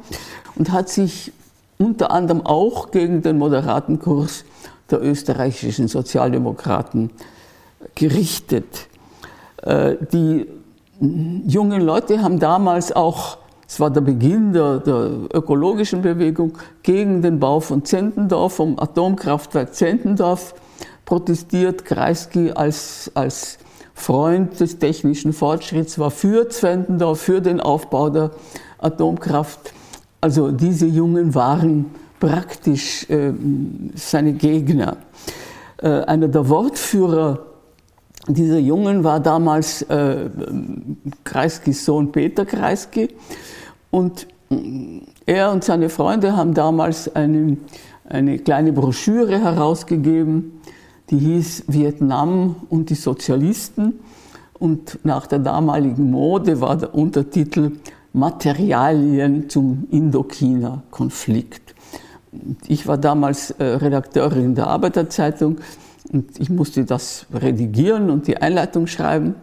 und 0.57 0.73
hat 0.73 0.89
sich 0.89 1.31
unter 1.77 2.11
anderem 2.11 2.41
auch 2.41 2.91
gegen 2.91 3.21
den 3.21 3.37
moderaten 3.37 3.99
Kurs 3.99 4.47
der 4.91 5.03
österreichischen 5.03 5.89
Sozialdemokraten 5.89 7.11
gerichtet. 7.95 8.89
Äh, 9.61 9.97
die 10.11 10.47
jungen 10.99 11.83
Leute 11.83 12.23
haben 12.23 12.39
damals 12.39 12.93
auch, 12.93 13.42
es 13.73 13.81
war 13.81 13.89
der 13.89 14.03
Beginn 14.03 14.53
der, 14.53 14.81
der 14.81 15.11
ökologischen 15.33 16.03
Bewegung, 16.03 16.59
gegen 16.83 17.23
den 17.23 17.41
Bau 17.41 17.59
von 17.59 17.87
Zentendorf, 17.87 18.57
vom 18.57 18.79
Atomkraftwerk 18.79 19.75
Zentendorf 19.75 20.55
protestiert. 21.07 21.87
Kreisky 21.87 22.53
als, 22.53 23.11
als 23.15 23.57
Freund 23.95 24.61
des 24.61 24.79
technischen 24.79 25.33
Fortschritts 25.33 25.99
war 25.99 26.11
für 26.11 26.51
Zwentendorf, 26.51 27.23
für 27.23 27.41
den 27.41 27.61
Aufbau 27.61 28.11
der 28.11 28.33
Atomkraft. 28.77 29.73
Also 30.21 30.51
diese 30.51 30.85
Jungen 30.85 31.35
waren 31.35 31.87
praktisch 32.21 33.09
äh, 33.09 33.33
seine 33.95 34.35
Gegner. 34.35 34.99
Äh, 35.79 35.89
einer 35.89 36.29
der 36.29 36.47
Wortführer 36.47 37.47
dieser 38.29 38.59
Jungen 38.59 39.03
war 39.03 39.19
damals 39.19 39.81
äh, 39.83 40.29
Kreiskys 41.25 41.87
Sohn 41.87 42.13
Peter 42.13 42.45
Kreisky 42.45 43.09
und 43.93 44.27
äh, 44.51 45.03
er 45.27 45.53
und 45.53 45.63
seine 45.63 45.89
Freunde 45.89 46.37
haben 46.37 46.55
damals 46.55 47.15
eine, 47.15 47.59
eine 48.09 48.39
kleine 48.41 48.73
Broschüre 48.73 49.39
herausgegeben, 49.39 50.61
die 51.11 51.19
hieß 51.19 51.65
Vietnam 51.69 52.57
und 52.71 52.91
die 52.91 52.97
Sozialisten. 52.97 54.01
Und 54.59 54.99
nach 55.05 55.27
der 55.27 55.41
damaligen 55.41 56.11
Mode 56.11 56.61
war 56.61 56.77
der 56.77 56.95
Untertitel 56.95 57.73
Materialien 58.13 59.49
zum 59.49 59.87
Indochina-Konflikt. 59.91 61.75
Ich 62.67 62.87
war 62.87 62.97
damals 62.97 63.51
äh, 63.53 63.65
Redakteurin 63.65 64.55
der 64.55 64.69
Arbeiterzeitung 64.69 65.59
und 66.11 66.41
ich 66.41 66.49
musste 66.49 66.85
das 66.85 67.27
redigieren 67.33 68.11
und 68.11 68.27
die 68.27 68.39
Einleitung 68.39 68.87
schreiben. 68.87 69.35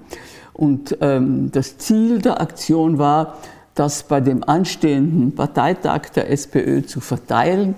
Und 0.53 0.97
ähm, 1.01 1.51
das 1.51 1.77
Ziel 1.77 2.19
der 2.19 2.41
Aktion 2.41 2.97
war, 2.97 3.37
das 3.79 4.03
bei 4.03 4.19
dem 4.19 4.43
anstehenden 4.43 5.33
Parteitag 5.33 6.09
der 6.13 6.29
SPÖ 6.29 6.83
zu 6.83 6.99
verteilen 6.99 7.75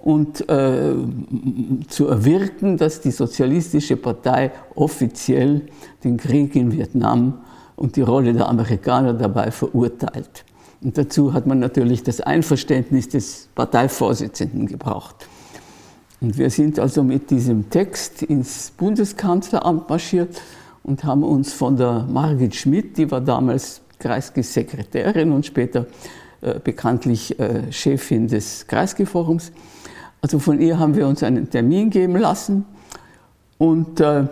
und 0.00 0.48
äh, 0.48 0.94
zu 1.88 2.08
erwirken, 2.08 2.76
dass 2.76 3.00
die 3.00 3.12
Sozialistische 3.12 3.96
Partei 3.96 4.50
offiziell 4.74 5.62
den 6.02 6.16
Krieg 6.16 6.56
in 6.56 6.72
Vietnam 6.72 7.40
und 7.76 7.94
die 7.94 8.02
Rolle 8.02 8.32
der 8.32 8.48
Amerikaner 8.48 9.14
dabei 9.14 9.52
verurteilt. 9.52 10.44
Und 10.82 10.98
dazu 10.98 11.32
hat 11.32 11.46
man 11.46 11.60
natürlich 11.60 12.02
das 12.02 12.20
Einverständnis 12.20 13.08
des 13.08 13.48
Parteivorsitzenden 13.54 14.66
gebraucht. 14.66 15.28
Und 16.20 16.38
wir 16.38 16.50
sind 16.50 16.78
also 16.78 17.04
mit 17.04 17.30
diesem 17.30 17.70
Text 17.70 18.22
ins 18.22 18.72
Bundeskanzleramt 18.76 19.88
marschiert 19.88 20.40
und 20.82 21.04
haben 21.04 21.22
uns 21.22 21.52
von 21.52 21.76
der 21.76 22.04
Margit 22.08 22.54
Schmidt, 22.54 22.96
die 22.96 23.10
war 23.10 23.20
damals 23.20 23.82
Kreisgesekretärin 23.98 25.32
und 25.32 25.46
später 25.46 25.86
äh, 26.40 26.58
bekanntlich 26.62 27.38
äh, 27.38 27.72
Chefin 27.72 28.28
des 28.28 28.66
Kreisgeforums, 28.66 29.52
also 30.22 30.38
von 30.38 30.60
ihr 30.60 30.78
haben 30.78 30.96
wir 30.96 31.06
uns 31.06 31.22
einen 31.22 31.50
Termin 31.50 31.90
geben 31.90 32.16
lassen 32.16 32.64
und 33.58 34.00
äh, 34.00 34.24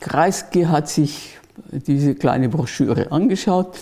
Kreisky 0.00 0.64
hat 0.64 0.88
sich 0.88 1.38
diese 1.70 2.14
kleine 2.14 2.48
Broschüre 2.48 3.10
angeschaut, 3.10 3.78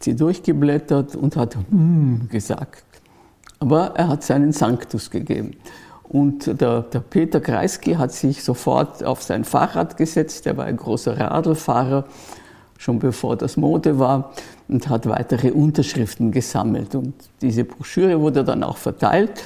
sie 0.00 0.14
durchgeblättert 0.14 1.16
und 1.16 1.36
hat 1.36 1.56
hm 1.70 2.28
gesagt. 2.30 2.84
Aber 3.58 3.92
er 3.96 4.08
hat 4.08 4.22
seinen 4.22 4.52
Sanctus 4.52 5.10
gegeben. 5.10 5.52
Und 6.02 6.60
der, 6.60 6.82
der, 6.82 7.00
Peter 7.00 7.40
Kreisky 7.40 7.94
hat 7.94 8.12
sich 8.12 8.44
sofort 8.44 9.02
auf 9.02 9.22
sein 9.22 9.44
Fahrrad 9.44 9.96
gesetzt, 9.96 10.46
er 10.46 10.56
war 10.56 10.66
ein 10.66 10.76
großer 10.76 11.18
Radlfahrer, 11.18 12.04
schon 12.76 12.98
bevor 12.98 13.36
das 13.36 13.56
Mode 13.56 13.98
war, 13.98 14.32
und 14.68 14.88
hat 14.88 15.06
weitere 15.06 15.50
Unterschriften 15.50 16.32
gesammelt. 16.32 16.94
Und 16.94 17.14
diese 17.42 17.64
Broschüre 17.64 18.20
wurde 18.20 18.44
dann 18.44 18.62
auch 18.62 18.76
verteilt. 18.76 19.44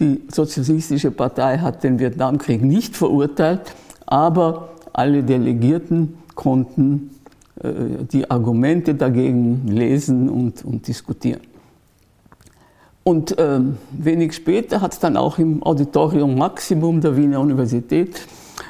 Die 0.00 0.22
Sozialistische 0.28 1.10
Partei 1.10 1.58
hat 1.58 1.82
den 1.84 1.98
Vietnamkrieg 1.98 2.62
nicht 2.62 2.96
verurteilt, 2.96 3.74
aber 4.04 4.70
alle 4.92 5.22
Delegierten 5.22 6.18
konnten 6.34 7.10
äh, 7.62 8.04
die 8.12 8.30
Argumente 8.30 8.94
dagegen 8.94 9.66
lesen 9.66 10.28
und, 10.28 10.64
und 10.64 10.86
diskutieren. 10.86 11.40
Und 13.02 13.38
äh, 13.38 13.60
wenig 13.92 14.34
später 14.34 14.80
hat 14.80 14.92
es 14.92 14.98
dann 14.98 15.16
auch 15.16 15.38
im 15.38 15.62
Auditorium 15.62 16.36
Maximum 16.36 17.00
der 17.00 17.16
Wiener 17.16 17.40
Universität 17.40 18.26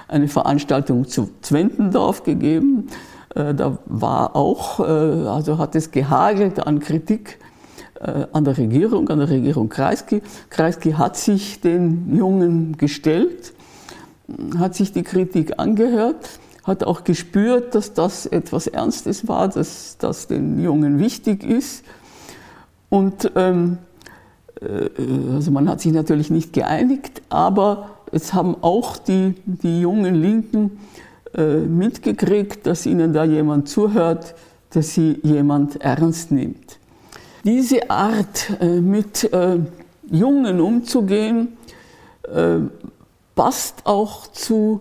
eine 0.09 0.29
Veranstaltung 0.29 1.07
zu 1.09 1.31
Zwentendorf 1.41 2.23
gegeben. 2.23 2.89
Äh, 3.37 3.55
da 3.55 3.79
war 3.87 4.35
auch, 4.35 4.81
äh, 4.81 4.83
also 4.83 5.59
hat 5.59 5.77
es 5.77 5.91
gehagelt 5.91 6.67
an 6.67 6.81
Kritik 6.81 7.39
äh, 8.01 8.27
an 8.33 8.45
der 8.45 8.59
Regierung, 8.59 9.09
an 9.11 9.19
der 9.19 9.29
Regierung 9.29 9.69
Kreisky. 9.69 10.23
Kreisky 10.51 10.93
hat 10.93 11.17
sich 11.17 11.61
den 11.61 12.17
Jungen 12.17 12.77
gestellt, 12.77 13.53
hat 14.59 14.75
sich 14.75 14.93
die 14.93 15.03
Kritik 15.03 15.59
angehört 15.59 16.41
hat 16.67 16.83
auch 16.83 17.05
gespürt, 17.05 17.77
dass 17.77 17.95
das 17.95 18.27
etwas 18.27 18.67
Ernstes 18.67 19.29
war, 19.29 19.47
dass 19.47 19.99
das 19.99 20.27
den 20.27 20.61
Jungen 20.61 20.99
wichtig 20.99 21.45
ist. 21.45 21.85
Und 22.89 23.31
ähm, 23.37 23.79
äh, 24.61 24.89
also 25.33 25.53
man 25.53 25.69
hat 25.69 25.81
sich 25.81 25.93
natürlich 25.93 26.29
nicht 26.29 26.53
geeinigt, 26.53 27.23
aber 27.29 27.91
es 28.11 28.35
haben 28.35 28.57
auch 28.63 28.97
die, 28.97 29.35
die 29.45 29.81
jungen 29.81 30.17
Linken 30.17 30.79
mitgekriegt, 31.37 32.67
dass 32.67 32.87
ihnen 32.87 33.13
da 33.13 33.25
jemand 33.25 33.69
zuhört, 33.69 34.35
dass 34.71 34.95
sie 34.95 35.19
jemand 35.23 35.81
ernst 35.81 36.31
nimmt. 36.33 36.79
Diese 37.45 37.91
Art, 37.91 38.51
äh, 38.61 38.81
mit 38.81 39.33
äh, 39.33 39.59
Jungen 40.11 40.61
umzugehen, 40.61 41.57
äh, 42.25 42.59
passt 43.35 43.83
auch 43.85 44.27
zu 44.27 44.81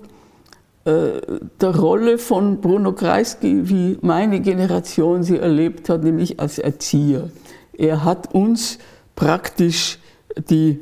äh, 0.86 1.22
der 1.62 1.76
Rolle 1.76 2.18
von 2.18 2.62
Bruno 2.62 2.94
Kreisky, 2.94 3.70
wie 3.70 3.98
meine 4.02 4.40
Generation 4.40 5.24
sie 5.24 5.38
erlebt 5.38 5.90
hat, 5.90 6.04
nämlich 6.04 6.40
als 6.40 6.58
Erzieher. 6.58 7.30
Er 7.78 8.04
hat 8.04 8.34
uns 8.34 8.80
praktisch 9.16 10.00
die 10.50 10.80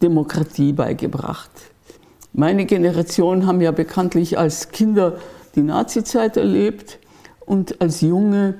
Demokratie 0.00 0.72
beigebracht. 0.72 1.50
Meine 2.32 2.64
Generation 2.64 3.46
haben 3.46 3.60
ja 3.60 3.72
bekanntlich 3.72 4.38
als 4.38 4.70
Kinder 4.70 5.18
die 5.54 5.62
Nazizeit 5.62 6.36
erlebt 6.36 6.98
und 7.44 7.80
als 7.80 8.00
Junge 8.00 8.54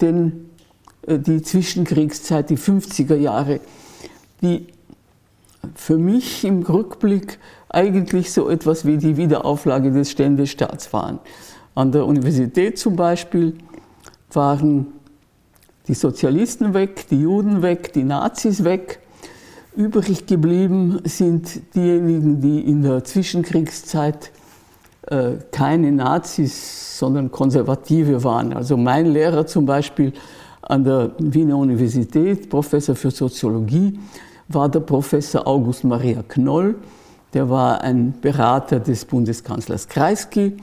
den, 0.00 0.50
äh, 1.06 1.18
die 1.18 1.42
Zwischenkriegszeit, 1.42 2.50
die 2.50 2.58
50er 2.58 3.16
Jahre, 3.16 3.60
die 4.42 4.66
für 5.74 5.96
mich 5.96 6.44
im 6.44 6.62
Rückblick 6.62 7.38
eigentlich 7.70 8.32
so 8.32 8.50
etwas 8.50 8.84
wie 8.84 8.98
die 8.98 9.16
Wiederauflage 9.16 9.90
des 9.90 10.10
Ständestaats 10.10 10.92
waren. 10.92 11.18
An 11.74 11.90
der 11.90 12.06
Universität 12.06 12.78
zum 12.78 12.96
Beispiel 12.96 13.54
waren 14.32 14.88
die 15.88 15.94
Sozialisten 15.94 16.74
weg, 16.74 17.06
die 17.10 17.20
Juden 17.20 17.62
weg, 17.62 17.92
die 17.92 18.04
Nazis 18.04 18.64
weg. 18.64 19.00
Übrig 19.76 20.26
geblieben 20.26 21.00
sind 21.04 21.74
diejenigen, 21.74 22.40
die 22.40 22.60
in 22.60 22.82
der 22.82 23.02
Zwischenkriegszeit 23.02 24.30
äh, 25.08 25.32
keine 25.50 25.90
Nazis, 25.90 26.96
sondern 26.98 27.32
Konservative 27.32 28.22
waren. 28.22 28.52
Also 28.52 28.76
mein 28.76 29.06
Lehrer 29.06 29.46
zum 29.46 29.66
Beispiel 29.66 30.12
an 30.62 30.84
der 30.84 31.10
Wiener 31.18 31.58
Universität, 31.58 32.48
Professor 32.48 32.94
für 32.94 33.10
Soziologie, 33.10 33.98
war 34.46 34.68
der 34.68 34.80
Professor 34.80 35.44
August 35.44 35.82
Maria 35.82 36.22
Knoll. 36.22 36.76
Der 37.32 37.50
war 37.50 37.80
ein 37.80 38.14
Berater 38.20 38.78
des 38.78 39.04
Bundeskanzlers 39.04 39.88
Kreisky. 39.88 40.56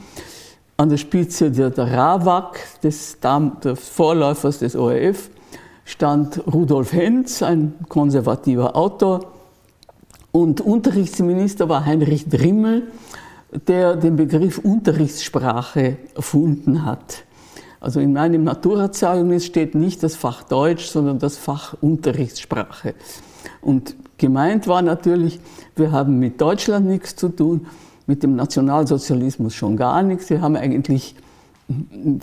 An 0.77 0.87
der 0.87 0.97
Spitze 0.97 1.51
der, 1.51 1.69
der 1.69 1.91
RAWAG, 1.91 2.57
des, 2.81 3.17
des 3.61 3.89
Vorläufers 3.89 4.59
des 4.59 4.75
ORF, 4.75 5.29
stand 5.91 6.41
Rudolf 6.51 6.93
Henz, 6.93 7.43
ein 7.43 7.73
konservativer 7.89 8.75
Autor. 8.77 9.31
Und 10.31 10.61
Unterrichtsminister 10.61 11.67
war 11.67 11.85
Heinrich 11.85 12.29
Drimmel, 12.29 12.87
der 13.67 13.97
den 13.97 14.15
Begriff 14.15 14.57
Unterrichtssprache 14.57 15.97
erfunden 16.15 16.85
hat. 16.85 17.23
Also 17.81 17.99
in 17.99 18.13
meinem 18.13 18.45
Naturazeugnis 18.45 19.45
steht 19.45 19.75
nicht 19.75 20.01
das 20.01 20.15
Fach 20.15 20.43
Deutsch, 20.43 20.85
sondern 20.85 21.19
das 21.19 21.37
Fach 21.37 21.75
Unterrichtssprache. 21.81 22.95
Und 23.61 23.95
gemeint 24.17 24.67
war 24.67 24.81
natürlich, 24.81 25.41
wir 25.75 25.91
haben 25.91 26.19
mit 26.19 26.39
Deutschland 26.39 26.85
nichts 26.85 27.17
zu 27.17 27.27
tun, 27.27 27.67
mit 28.07 28.23
dem 28.23 28.37
Nationalsozialismus 28.37 29.53
schon 29.53 29.75
gar 29.75 30.03
nichts. 30.03 30.29
Wir 30.29 30.41
haben 30.41 30.55
eigentlich 30.55 31.15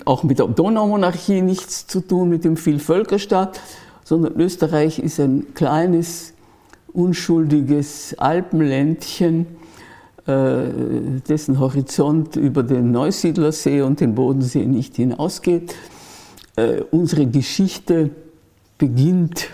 auch 0.04 0.22
mit 0.22 0.38
der 0.38 0.46
Donaumonarchie 0.46 1.42
nichts 1.42 1.86
zu 1.86 2.00
tun, 2.00 2.28
mit 2.28 2.44
dem 2.44 2.56
Vielvölkerstaat, 2.56 3.60
sondern 4.04 4.40
Österreich 4.40 4.98
ist 4.98 5.20
ein 5.20 5.54
kleines, 5.54 6.32
unschuldiges 6.92 8.14
Alpenländchen, 8.18 9.46
äh, 10.28 11.20
dessen 11.26 11.58
Horizont 11.58 12.36
über 12.36 12.62
den 12.62 12.90
Neusiedlersee 12.90 13.80
und 13.80 14.00
den 14.00 14.14
Bodensee 14.14 14.66
nicht 14.66 14.96
hinausgeht. 14.96 15.74
Äh, 16.56 16.82
unsere 16.90 17.26
Geschichte 17.26 18.10
beginnt 18.76 19.48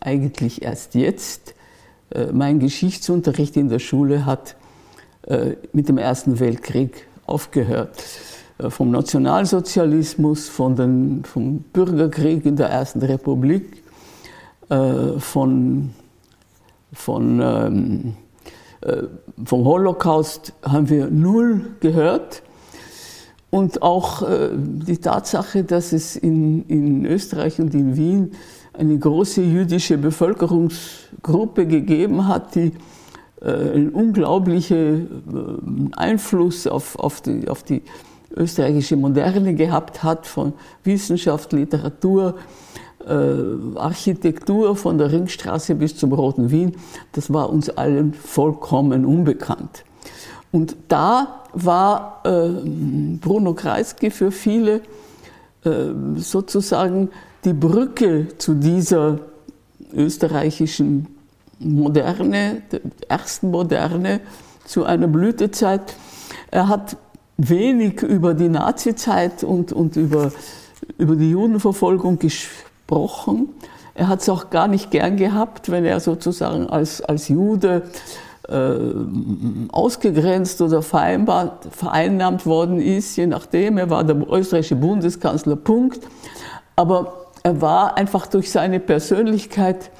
eigentlich 0.00 0.62
erst 0.62 0.96
jetzt. 0.96 1.54
Äh, 2.10 2.32
mein 2.32 2.58
Geschichtsunterricht 2.58 3.56
in 3.56 3.68
der 3.68 3.78
Schule 3.78 4.26
hat 4.26 4.56
mit 5.72 5.88
dem 5.88 5.96
Ersten 5.96 6.38
Weltkrieg 6.38 7.06
aufgehört. 7.24 8.04
Äh, 8.64 8.70
vom 8.70 8.90
Nationalsozialismus, 8.90 10.48
von 10.48 10.76
den, 10.76 11.24
vom 11.24 11.58
Bürgerkrieg 11.72 12.44
in 12.46 12.56
der 12.56 12.68
Ersten 12.68 13.00
Republik, 13.00 13.82
äh, 14.68 15.18
von, 15.18 15.90
von, 16.92 17.40
ähm, 17.42 18.14
äh, 18.80 19.04
vom 19.44 19.64
Holocaust 19.64 20.52
haben 20.62 20.88
wir 20.88 21.08
null 21.08 21.76
gehört. 21.80 22.42
Und 23.50 23.82
auch 23.82 24.26
die 24.58 24.96
Tatsache, 24.96 25.62
dass 25.62 25.92
es 25.92 26.16
in, 26.16 26.66
in 26.66 27.06
Österreich 27.06 27.60
und 27.60 27.72
in 27.72 27.96
Wien 27.96 28.32
eine 28.72 28.98
große 28.98 29.42
jüdische 29.42 29.96
Bevölkerungsgruppe 29.96 31.64
gegeben 31.64 32.26
hat, 32.26 32.56
die 32.56 32.72
einen 33.40 33.90
unglaublichen 33.90 35.92
Einfluss 35.94 36.66
auf, 36.66 36.98
auf, 36.98 37.20
die, 37.20 37.46
auf 37.46 37.62
die 37.62 37.82
österreichische 38.36 38.96
Moderne 38.96 39.54
gehabt 39.54 40.02
hat, 40.02 40.26
von 40.26 40.52
Wissenschaft, 40.82 41.52
Literatur, 41.52 42.34
äh, 43.06 43.78
Architektur, 43.78 44.76
von 44.76 44.98
der 44.98 45.12
Ringstraße 45.12 45.74
bis 45.74 45.96
zum 45.96 46.12
Roten 46.12 46.50
Wien, 46.50 46.76
das 47.12 47.32
war 47.32 47.50
uns 47.50 47.70
allen 47.70 48.14
vollkommen 48.14 49.04
unbekannt. 49.04 49.84
Und 50.52 50.76
da 50.88 51.42
war 51.52 52.20
äh, 52.24 52.48
Bruno 53.20 53.54
Kreisky 53.54 54.10
für 54.10 54.30
viele 54.30 54.80
äh, 55.64 55.88
sozusagen 56.16 57.10
die 57.44 57.52
Brücke 57.52 58.28
zu 58.38 58.54
dieser 58.54 59.18
österreichischen 59.92 61.06
Moderne, 61.58 62.62
der 62.70 62.80
ersten 63.08 63.50
Moderne, 63.50 64.20
zu 64.64 64.84
einer 64.84 65.06
Blütezeit. 65.06 65.94
Er 66.50 66.68
hat 66.68 66.96
wenig 67.36 68.02
über 68.02 68.34
die 68.34 68.48
Nazizeit 68.48 69.44
und, 69.44 69.72
und 69.72 69.96
über, 69.96 70.32
über 70.98 71.16
die 71.16 71.30
Judenverfolgung 71.30 72.18
gesprochen. 72.18 73.48
Er 73.94 74.08
hat 74.08 74.22
es 74.22 74.28
auch 74.28 74.50
gar 74.50 74.68
nicht 74.68 74.90
gern 74.90 75.16
gehabt, 75.16 75.70
wenn 75.70 75.84
er 75.84 76.00
sozusagen 76.00 76.68
als, 76.68 77.00
als 77.00 77.28
Jude 77.28 77.82
äh, 78.48 78.74
ausgegrenzt 79.70 80.60
oder 80.60 80.82
vereinnahmt 80.82 82.44
worden 82.44 82.80
ist, 82.80 83.16
je 83.16 83.26
nachdem. 83.26 83.78
Er 83.78 83.90
war 83.90 84.04
der 84.04 84.16
österreichische 84.30 84.76
Bundeskanzler, 84.76 85.56
Punkt. 85.56 86.00
Aber 86.76 87.26
er 87.42 87.60
war 87.60 87.96
einfach 87.96 88.26
durch 88.26 88.50
seine 88.50 88.80
Persönlichkeit 88.80 89.90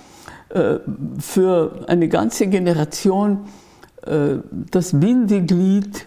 äh, 0.48 0.78
für 1.18 1.84
eine 1.86 2.08
ganze 2.08 2.48
Generation 2.48 3.44
äh, 4.06 4.36
das 4.70 4.98
Bindeglied 4.98 6.06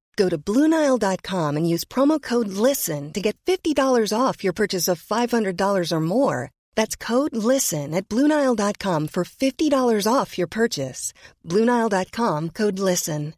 Go 0.21 0.29
to 0.29 0.37
Bluenile.com 0.37 1.57
and 1.57 1.67
use 1.67 1.83
promo 1.83 2.21
code 2.21 2.49
LISTEN 2.49 3.11
to 3.13 3.21
get 3.21 3.35
$50 3.47 4.13
off 4.13 4.43
your 4.43 4.53
purchase 4.53 4.87
of 4.87 5.01
$500 5.01 5.91
or 5.91 5.99
more. 5.99 6.51
That's 6.75 6.95
code 6.95 7.35
LISTEN 7.35 7.95
at 7.95 8.07
Bluenile.com 8.07 9.07
for 9.07 9.23
$50 9.23 10.07
off 10.07 10.37
your 10.37 10.47
purchase. 10.47 11.13
Bluenile.com 11.43 12.49
code 12.49 12.77
LISTEN. 12.77 13.33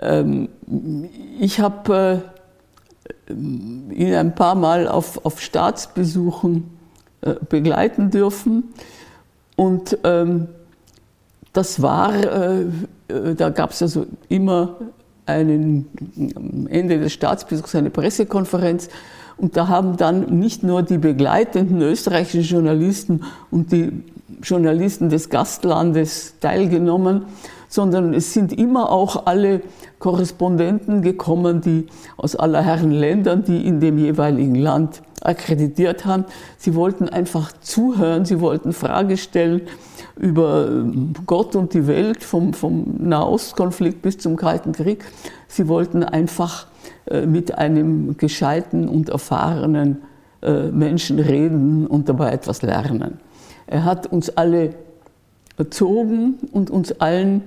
Ähm, 0.00 0.48
ich 1.38 1.60
habe 1.60 2.24
äh, 3.28 3.32
ihn 3.32 4.14
ein 4.14 4.34
paar 4.34 4.56
Mal 4.56 4.88
auf, 4.88 5.24
auf 5.24 5.40
Staatsbesuchen 5.40 6.76
äh, 7.20 7.34
begleiten 7.48 8.10
dürfen 8.10 8.74
und 9.54 9.96
ähm, 10.02 10.48
das 11.52 11.82
war, 11.82 12.14
äh, 12.14 12.62
äh 13.08 13.34
da 13.34 13.50
gab 13.50 13.70
es 13.70 13.82
also 13.82 14.06
immer 14.28 14.76
einen, 15.26 15.86
am 16.34 16.66
Ende 16.66 16.98
des 16.98 17.12
Staatsbesuchs 17.12 17.74
eine 17.74 17.90
Pressekonferenz 17.90 18.88
und 19.36 19.56
da 19.56 19.68
haben 19.68 19.96
dann 19.96 20.38
nicht 20.38 20.62
nur 20.62 20.82
die 20.82 20.98
begleitenden 20.98 21.80
österreichischen 21.80 22.42
Journalisten 22.42 23.22
und 23.50 23.72
die 23.72 24.04
Journalisten 24.42 25.08
des 25.08 25.30
Gastlandes 25.30 26.34
teilgenommen, 26.40 27.22
sondern 27.68 28.12
es 28.12 28.34
sind 28.34 28.52
immer 28.52 28.90
auch 28.90 29.26
alle 29.26 29.62
Korrespondenten 29.98 31.00
gekommen, 31.00 31.60
die 31.60 31.86
aus 32.16 32.36
aller 32.36 32.62
Herren 32.62 32.90
Ländern, 32.90 33.44
die 33.44 33.66
in 33.66 33.80
dem 33.80 33.98
jeweiligen 33.98 34.56
Land 34.56 35.00
akkreditiert 35.22 36.04
haben. 36.04 36.24
Sie 36.58 36.74
wollten 36.74 37.08
einfach 37.08 37.52
zuhören, 37.60 38.24
sie 38.24 38.40
wollten 38.40 38.72
Frage 38.72 39.16
stellen 39.16 39.62
über 40.22 40.68
ähm, 40.68 41.12
Gott 41.26 41.56
und 41.56 41.74
die 41.74 41.86
Welt, 41.86 42.22
vom, 42.24 42.54
vom 42.54 42.94
Nahostkonflikt 42.98 44.00
bis 44.00 44.18
zum 44.18 44.36
Kalten 44.36 44.72
Krieg. 44.72 45.04
Sie 45.48 45.68
wollten 45.68 46.04
einfach 46.04 46.68
äh, 47.06 47.26
mit 47.26 47.58
einem 47.58 48.16
gescheiten 48.16 48.88
und 48.88 49.08
erfahrenen 49.10 50.02
äh, 50.40 50.68
Menschen 50.68 51.18
reden 51.18 51.86
und 51.88 52.08
dabei 52.08 52.30
etwas 52.30 52.62
lernen. 52.62 53.18
Er 53.66 53.84
hat 53.84 54.06
uns 54.06 54.30
alle 54.30 54.74
erzogen 55.58 56.38
und 56.52 56.70
uns 56.70 56.92
allen 57.00 57.42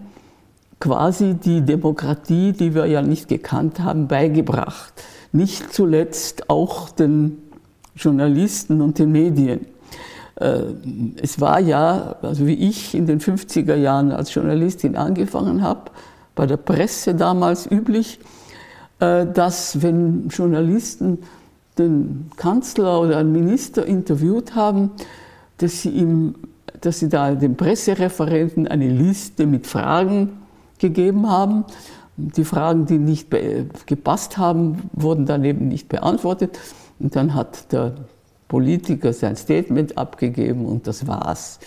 quasi 0.82 1.34
die 1.34 1.62
Demokratie, 1.62 2.52
die 2.52 2.76
wir 2.76 2.88
ja 2.88 3.02
nicht 3.02 3.30
gekannt 3.30 3.80
haben, 3.80 4.10
beigebracht. 4.10 4.94
Nicht 5.32 5.74
zuletzt 5.74 6.50
auch 6.50 6.90
den 6.90 7.38
Journalisten 7.96 8.82
und 8.82 9.00
den 9.00 9.14
Medien. 9.14 9.66
Äh, 10.36 10.62
es 11.22 11.40
war 11.40 11.60
ja, 11.60 12.16
also 12.22 12.46
wie 12.48 12.54
ich 12.54 12.94
in 12.94 13.06
den 13.06 13.20
50er 13.20 13.76
Jahren 13.76 14.12
als 14.12 14.34
Journalistin 14.34 14.96
angefangen 14.96 15.62
habe, 15.62 15.92
bei 16.36 16.46
der 16.46 16.58
Presse 16.58 17.16
damals 17.16 17.70
üblich, 17.70 18.20
äh, 19.00 19.26
dass 19.26 19.82
wenn 19.82 20.28
Journalisten 20.28 21.20
den 21.78 22.30
Kanzler 22.38 23.02
oder 23.02 23.18
einen 23.18 23.32
Minister 23.32 23.86
interviewt 23.86 24.56
haben, 24.56 24.92
dass 25.58 25.82
sie, 25.82 25.90
ihm, 25.90 26.36
dass 26.82 27.00
sie 27.00 27.10
da 27.10 27.36
dem 27.36 27.56
Pressereferenten 27.56 28.68
eine 28.68 28.90
Liste 28.90 29.46
mit 29.46 29.68
Fragen 29.68 30.42
gegeben 30.80 31.30
haben. 31.30 31.66
Die 32.18 32.46
Fragen, 32.46 32.86
die 32.86 32.98
nicht 32.98 33.30
gepasst 33.86 34.38
haben, 34.38 34.90
wurden 34.94 35.26
dann 35.26 35.44
eben 35.44 35.68
nicht 35.68 35.90
beantwortet. 35.90 36.58
Und 37.00 37.16
dann 37.16 37.34
hat 37.34 37.74
der 37.74 37.96
Politiker 38.56 39.12
sein 39.12 39.36
Statement 39.36 39.98
abgegeben 39.98 40.66
und 40.66 40.88
das 40.88 41.08
war's. 41.08 41.60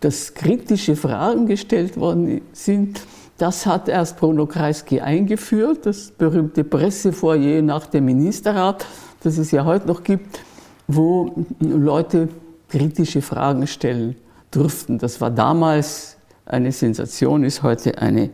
Dass 0.00 0.34
kritische 0.34 0.94
Fragen 0.94 1.46
gestellt 1.46 1.96
worden 1.96 2.42
sind, 2.52 3.00
das 3.38 3.64
hat 3.64 3.88
erst 3.88 4.18
Bruno 4.18 4.44
Kreisky 4.44 5.00
eingeführt, 5.00 5.86
das 5.86 6.10
berühmte 6.10 6.62
Pressefoyer 6.62 7.62
nach 7.62 7.86
dem 7.86 8.04
Ministerrat, 8.04 8.84
das 9.22 9.38
es 9.38 9.50
ja 9.50 9.64
heute 9.64 9.86
noch 9.86 10.02
gibt, 10.02 10.40
wo 10.86 11.34
Leute 11.58 12.28
kritische 12.68 13.22
Fragen 13.22 13.66
stellen 13.66 14.16
durften. 14.50 14.98
Das 14.98 15.22
war 15.22 15.30
damals 15.30 16.18
eine 16.44 16.70
Sensation, 16.70 17.44
ist 17.44 17.62
heute 17.62 17.96
eine 17.96 18.28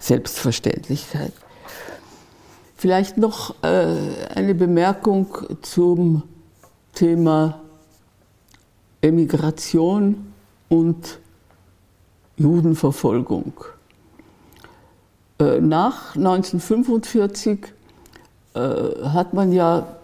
Selbstverständlichkeit. 0.00 1.32
Vielleicht 2.74 3.16
noch 3.16 3.54
äh, 3.62 3.94
eine 4.34 4.56
Bemerkung 4.56 5.28
zum 5.62 6.24
Thema 6.98 7.60
Emigration 9.00 10.32
und 10.68 11.20
Judenverfolgung. 12.36 13.52
Äh, 15.38 15.60
nach 15.60 16.16
1945 16.16 17.66
äh, 18.54 18.58
hat 19.04 19.32
man 19.32 19.52
ja 19.52 19.96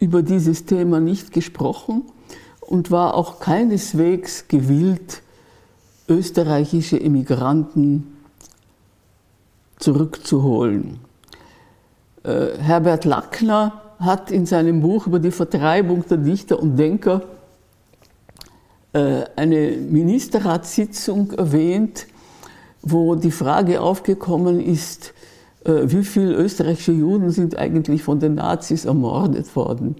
über 0.00 0.24
dieses 0.24 0.66
Thema 0.66 0.98
nicht 0.98 1.30
gesprochen 1.30 2.02
und 2.62 2.90
war 2.90 3.14
auch 3.14 3.38
keineswegs 3.38 4.48
gewillt, 4.48 5.22
österreichische 6.08 7.00
Emigranten 7.00 8.16
zurückzuholen. 9.78 10.98
Äh, 12.24 12.58
Herbert 12.58 13.04
Lackner 13.04 13.82
hat 14.04 14.30
in 14.30 14.46
seinem 14.46 14.80
Buch 14.80 15.06
über 15.06 15.18
die 15.18 15.30
Vertreibung 15.30 16.04
der 16.08 16.18
Dichter 16.18 16.60
und 16.60 16.76
Denker 16.76 17.22
äh, 18.92 19.24
eine 19.36 19.70
Ministerratssitzung 19.70 21.32
erwähnt, 21.32 22.06
wo 22.82 23.14
die 23.14 23.30
Frage 23.30 23.80
aufgekommen 23.80 24.60
ist, 24.60 25.14
äh, 25.64 25.82
wie 25.84 26.04
viele 26.04 26.34
österreichische 26.34 26.92
Juden 26.92 27.30
sind 27.30 27.56
eigentlich 27.56 28.02
von 28.02 28.20
den 28.20 28.34
Nazis 28.34 28.84
ermordet 28.84 29.54
worden. 29.56 29.96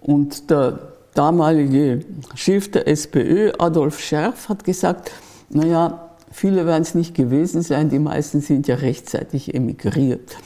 Und 0.00 0.50
der 0.50 0.92
damalige 1.14 2.00
Chef 2.34 2.70
der 2.70 2.86
SPÖ, 2.88 3.52
Adolf 3.58 4.00
Scherf, 4.00 4.48
hat 4.48 4.64
gesagt, 4.64 5.12
naja, 5.48 6.10
viele 6.30 6.66
werden 6.66 6.82
es 6.82 6.94
nicht 6.94 7.14
gewesen 7.14 7.62
sein, 7.62 7.88
die 7.88 7.98
meisten 7.98 8.40
sind 8.40 8.68
ja 8.68 8.76
rechtzeitig 8.76 9.54
emigriert. 9.54 10.36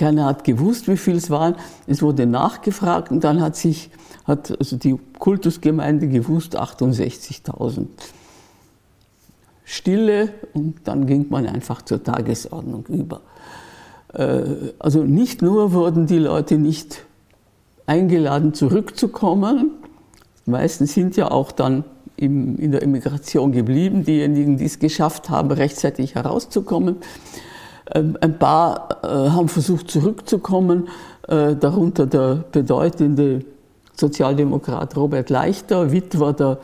Keiner 0.00 0.24
hat 0.24 0.44
gewusst, 0.44 0.88
wie 0.88 0.96
viel 0.96 1.16
es 1.16 1.28
waren. 1.28 1.56
Es 1.86 2.00
wurde 2.00 2.24
nachgefragt 2.24 3.10
und 3.10 3.22
dann 3.22 3.42
hat 3.42 3.54
sich 3.54 3.90
hat 4.24 4.56
also 4.58 4.76
die 4.76 4.98
Kultusgemeinde 5.18 6.08
gewusst 6.08 6.58
68.000. 6.58 7.86
Stille 9.62 10.30
und 10.54 10.76
dann 10.84 11.06
ging 11.06 11.26
man 11.28 11.46
einfach 11.46 11.82
zur 11.82 12.02
Tagesordnung 12.02 12.86
über. 12.86 13.20
Äh, 14.14 14.72
also 14.78 15.04
nicht 15.04 15.42
nur 15.42 15.74
wurden 15.74 16.06
die 16.06 16.18
Leute 16.18 16.56
nicht 16.56 17.04
eingeladen, 17.84 18.54
zurückzukommen, 18.54 19.72
die 20.46 20.50
meisten 20.50 20.86
sind 20.86 21.16
ja 21.16 21.30
auch 21.30 21.52
dann 21.52 21.84
in 22.16 22.72
der 22.72 22.82
Emigration 22.82 23.52
geblieben, 23.52 24.04
diejenigen, 24.04 24.56
die 24.56 24.64
es 24.64 24.78
geschafft 24.78 25.28
haben, 25.28 25.50
rechtzeitig 25.50 26.14
herauszukommen. 26.14 26.96
Ähm, 27.94 28.16
ein 28.20 28.38
paar 28.38 28.88
äh, 29.02 29.06
haben 29.06 29.48
versucht 29.48 29.90
zurückzukommen, 29.90 30.88
äh, 31.28 31.56
darunter 31.56 32.06
der 32.06 32.44
bedeutende 32.50 33.44
Sozialdemokrat 33.96 34.96
Robert 34.96 35.30
Leichter, 35.30 35.92
Witwer 35.92 36.32
der 36.32 36.58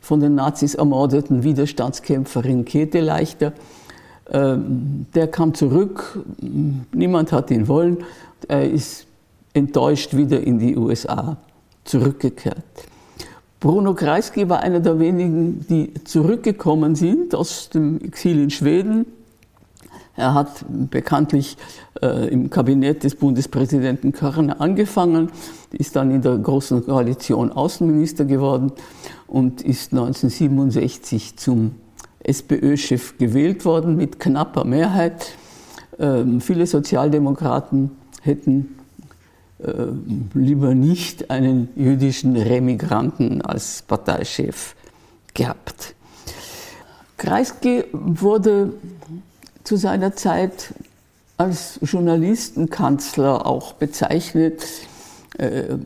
von 0.00 0.20
den 0.20 0.34
Nazis 0.34 0.74
ermordeten 0.74 1.42
Widerstandskämpferin 1.42 2.64
Käthe 2.64 3.00
Leichter. 3.00 3.52
Ähm, 4.30 5.06
der 5.14 5.28
kam 5.28 5.54
zurück, 5.54 6.18
niemand 6.92 7.32
hat 7.32 7.50
ihn 7.50 7.68
wollen, 7.68 7.98
er 8.48 8.70
ist 8.70 9.06
enttäuscht 9.54 10.14
wieder 10.14 10.40
in 10.40 10.58
die 10.58 10.76
USA 10.76 11.36
zurückgekehrt. 11.84 12.64
Bruno 13.60 13.94
Kreisky 13.94 14.48
war 14.48 14.60
einer 14.60 14.80
der 14.80 14.98
wenigen, 14.98 15.66
die 15.68 15.94
zurückgekommen 16.04 16.94
sind 16.94 17.34
aus 17.34 17.70
dem 17.70 18.00
Exil 18.00 18.42
in 18.42 18.50
Schweden, 18.50 19.06
er 20.16 20.34
hat 20.34 20.64
bekanntlich 20.68 21.56
äh, 22.00 22.28
im 22.28 22.50
Kabinett 22.50 23.02
des 23.02 23.16
Bundespräsidenten 23.16 24.12
Körner 24.12 24.60
angefangen, 24.60 25.30
ist 25.72 25.96
dann 25.96 26.10
in 26.10 26.22
der 26.22 26.38
Großen 26.38 26.84
Koalition 26.84 27.50
Außenminister 27.50 28.24
geworden 28.24 28.72
und 29.26 29.62
ist 29.62 29.92
1967 29.92 31.36
zum 31.36 31.76
SPÖ-Chef 32.20 33.18
gewählt 33.18 33.64
worden 33.64 33.96
mit 33.96 34.20
knapper 34.20 34.64
Mehrheit. 34.64 35.36
Ähm, 35.98 36.40
viele 36.40 36.66
Sozialdemokraten 36.66 37.90
hätten 38.22 38.76
äh, 39.58 39.72
lieber 40.34 40.74
nicht 40.74 41.30
einen 41.30 41.68
jüdischen 41.76 42.36
Remigranten 42.36 43.42
als 43.42 43.82
Parteichef 43.82 44.76
gehabt. 45.34 45.94
Kreisky 47.16 47.84
wurde 47.92 48.74
zu 49.64 49.76
seiner 49.76 50.14
Zeit 50.14 50.74
als 51.36 51.80
Journalistenkanzler 51.82 53.46
auch 53.46 53.72
bezeichnet. 53.72 54.62
Äh, 55.38 55.76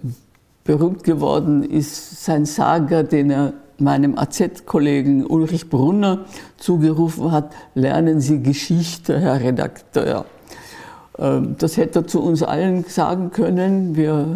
berühmt 0.64 1.05
geworden 1.05 1.62
ist 1.62 2.23
sein 2.25 2.45
Sager, 2.45 3.03
den 3.03 3.31
er 3.31 3.55
meinem 3.79 4.19
AZ-Kollegen 4.19 5.25
Ulrich 5.25 5.71
Brunner 5.71 6.27
zugerufen 6.59 7.33
hat, 7.33 7.53
lernen 7.75 8.21
Sie 8.21 8.43
Geschichte, 8.43 9.19
Herr 9.19 9.41
Redakteur. 9.41 10.27
Ähm, 11.19 11.57
das 11.59 11.77
hätte 11.77 12.01
er 12.01 12.07
zu 12.07 12.21
uns 12.23 12.43
allen 12.43 12.85
sagen 12.85 13.31
können. 13.31 13.97
Wir 13.97 14.27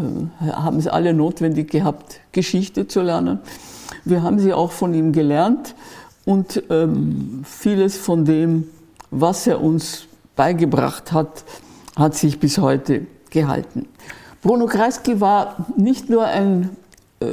haben 0.40 0.78
es 0.78 0.86
alle 0.86 1.12
notwendig 1.12 1.70
gehabt, 1.70 2.20
Geschichte 2.32 2.86
zu 2.86 3.02
lernen. 3.02 3.40
Wir 4.04 4.22
haben 4.22 4.38
sie 4.38 4.52
auch 4.52 4.72
von 4.72 4.94
ihm 4.94 5.12
gelernt 5.12 5.74
und 6.24 6.62
ähm, 6.70 7.42
vieles 7.44 7.96
von 7.96 8.24
dem 8.24 8.68
was 9.12 9.46
er 9.46 9.62
uns 9.62 10.06
beigebracht 10.34 11.12
hat, 11.12 11.44
hat 11.94 12.14
sich 12.16 12.40
bis 12.40 12.58
heute 12.58 13.06
gehalten. 13.30 13.86
Bruno 14.42 14.66
Kreisky 14.66 15.20
war 15.20 15.66
nicht 15.76 16.10
nur 16.10 16.24
ein 16.24 16.70
äh, 17.20 17.26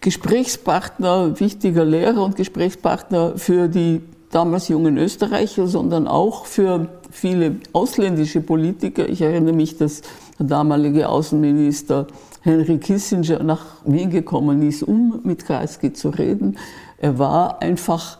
Gesprächspartner, 0.00 1.38
wichtiger 1.40 1.84
Lehrer 1.84 2.22
und 2.22 2.36
Gesprächspartner 2.36 3.38
für 3.38 3.68
die 3.68 4.02
damals 4.30 4.68
jungen 4.68 4.98
Österreicher, 4.98 5.66
sondern 5.66 6.06
auch 6.06 6.46
für 6.46 6.88
viele 7.10 7.56
ausländische 7.72 8.40
Politiker. 8.40 9.08
Ich 9.08 9.22
erinnere 9.22 9.54
mich, 9.54 9.76
dass 9.76 10.02
der 10.38 10.46
damalige 10.46 11.08
Außenminister 11.08 12.06
Henry 12.42 12.78
Kissinger 12.78 13.42
nach 13.42 13.64
Wien 13.84 14.10
gekommen 14.10 14.62
ist, 14.62 14.82
um 14.82 15.20
mit 15.24 15.44
Kreisky 15.44 15.92
zu 15.92 16.10
reden. 16.10 16.56
Er 16.98 17.18
war 17.18 17.60
einfach 17.60 18.18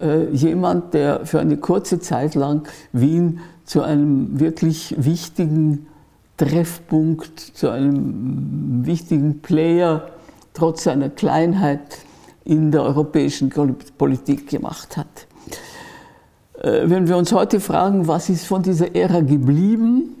äh, 0.00 0.30
jemand, 0.30 0.94
der 0.94 1.26
für 1.26 1.40
eine 1.40 1.56
kurze 1.56 2.00
Zeit 2.00 2.34
lang 2.34 2.68
Wien 2.92 3.40
zu 3.64 3.82
einem 3.82 4.38
wirklich 4.38 4.94
wichtigen 4.98 5.86
Treffpunkt, 6.36 7.38
zu 7.38 7.70
einem 7.70 8.84
wichtigen 8.84 9.40
Player 9.40 10.10
trotz 10.52 10.84
seiner 10.84 11.08
Kleinheit 11.08 11.98
in 12.44 12.70
der 12.70 12.82
europäischen 12.82 13.50
Politik 13.96 14.48
gemacht 14.48 14.96
hat. 14.96 15.26
Äh, 16.62 16.88
wenn 16.88 17.08
wir 17.08 17.16
uns 17.16 17.32
heute 17.32 17.60
fragen, 17.60 18.06
was 18.06 18.28
ist 18.28 18.46
von 18.46 18.62
dieser 18.62 18.94
Ära 18.94 19.20
geblieben, 19.20 20.14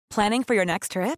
Planning 0.09 0.43
for 0.43 0.53
your 0.53 0.65
next 0.65 0.91
trip? 0.91 1.17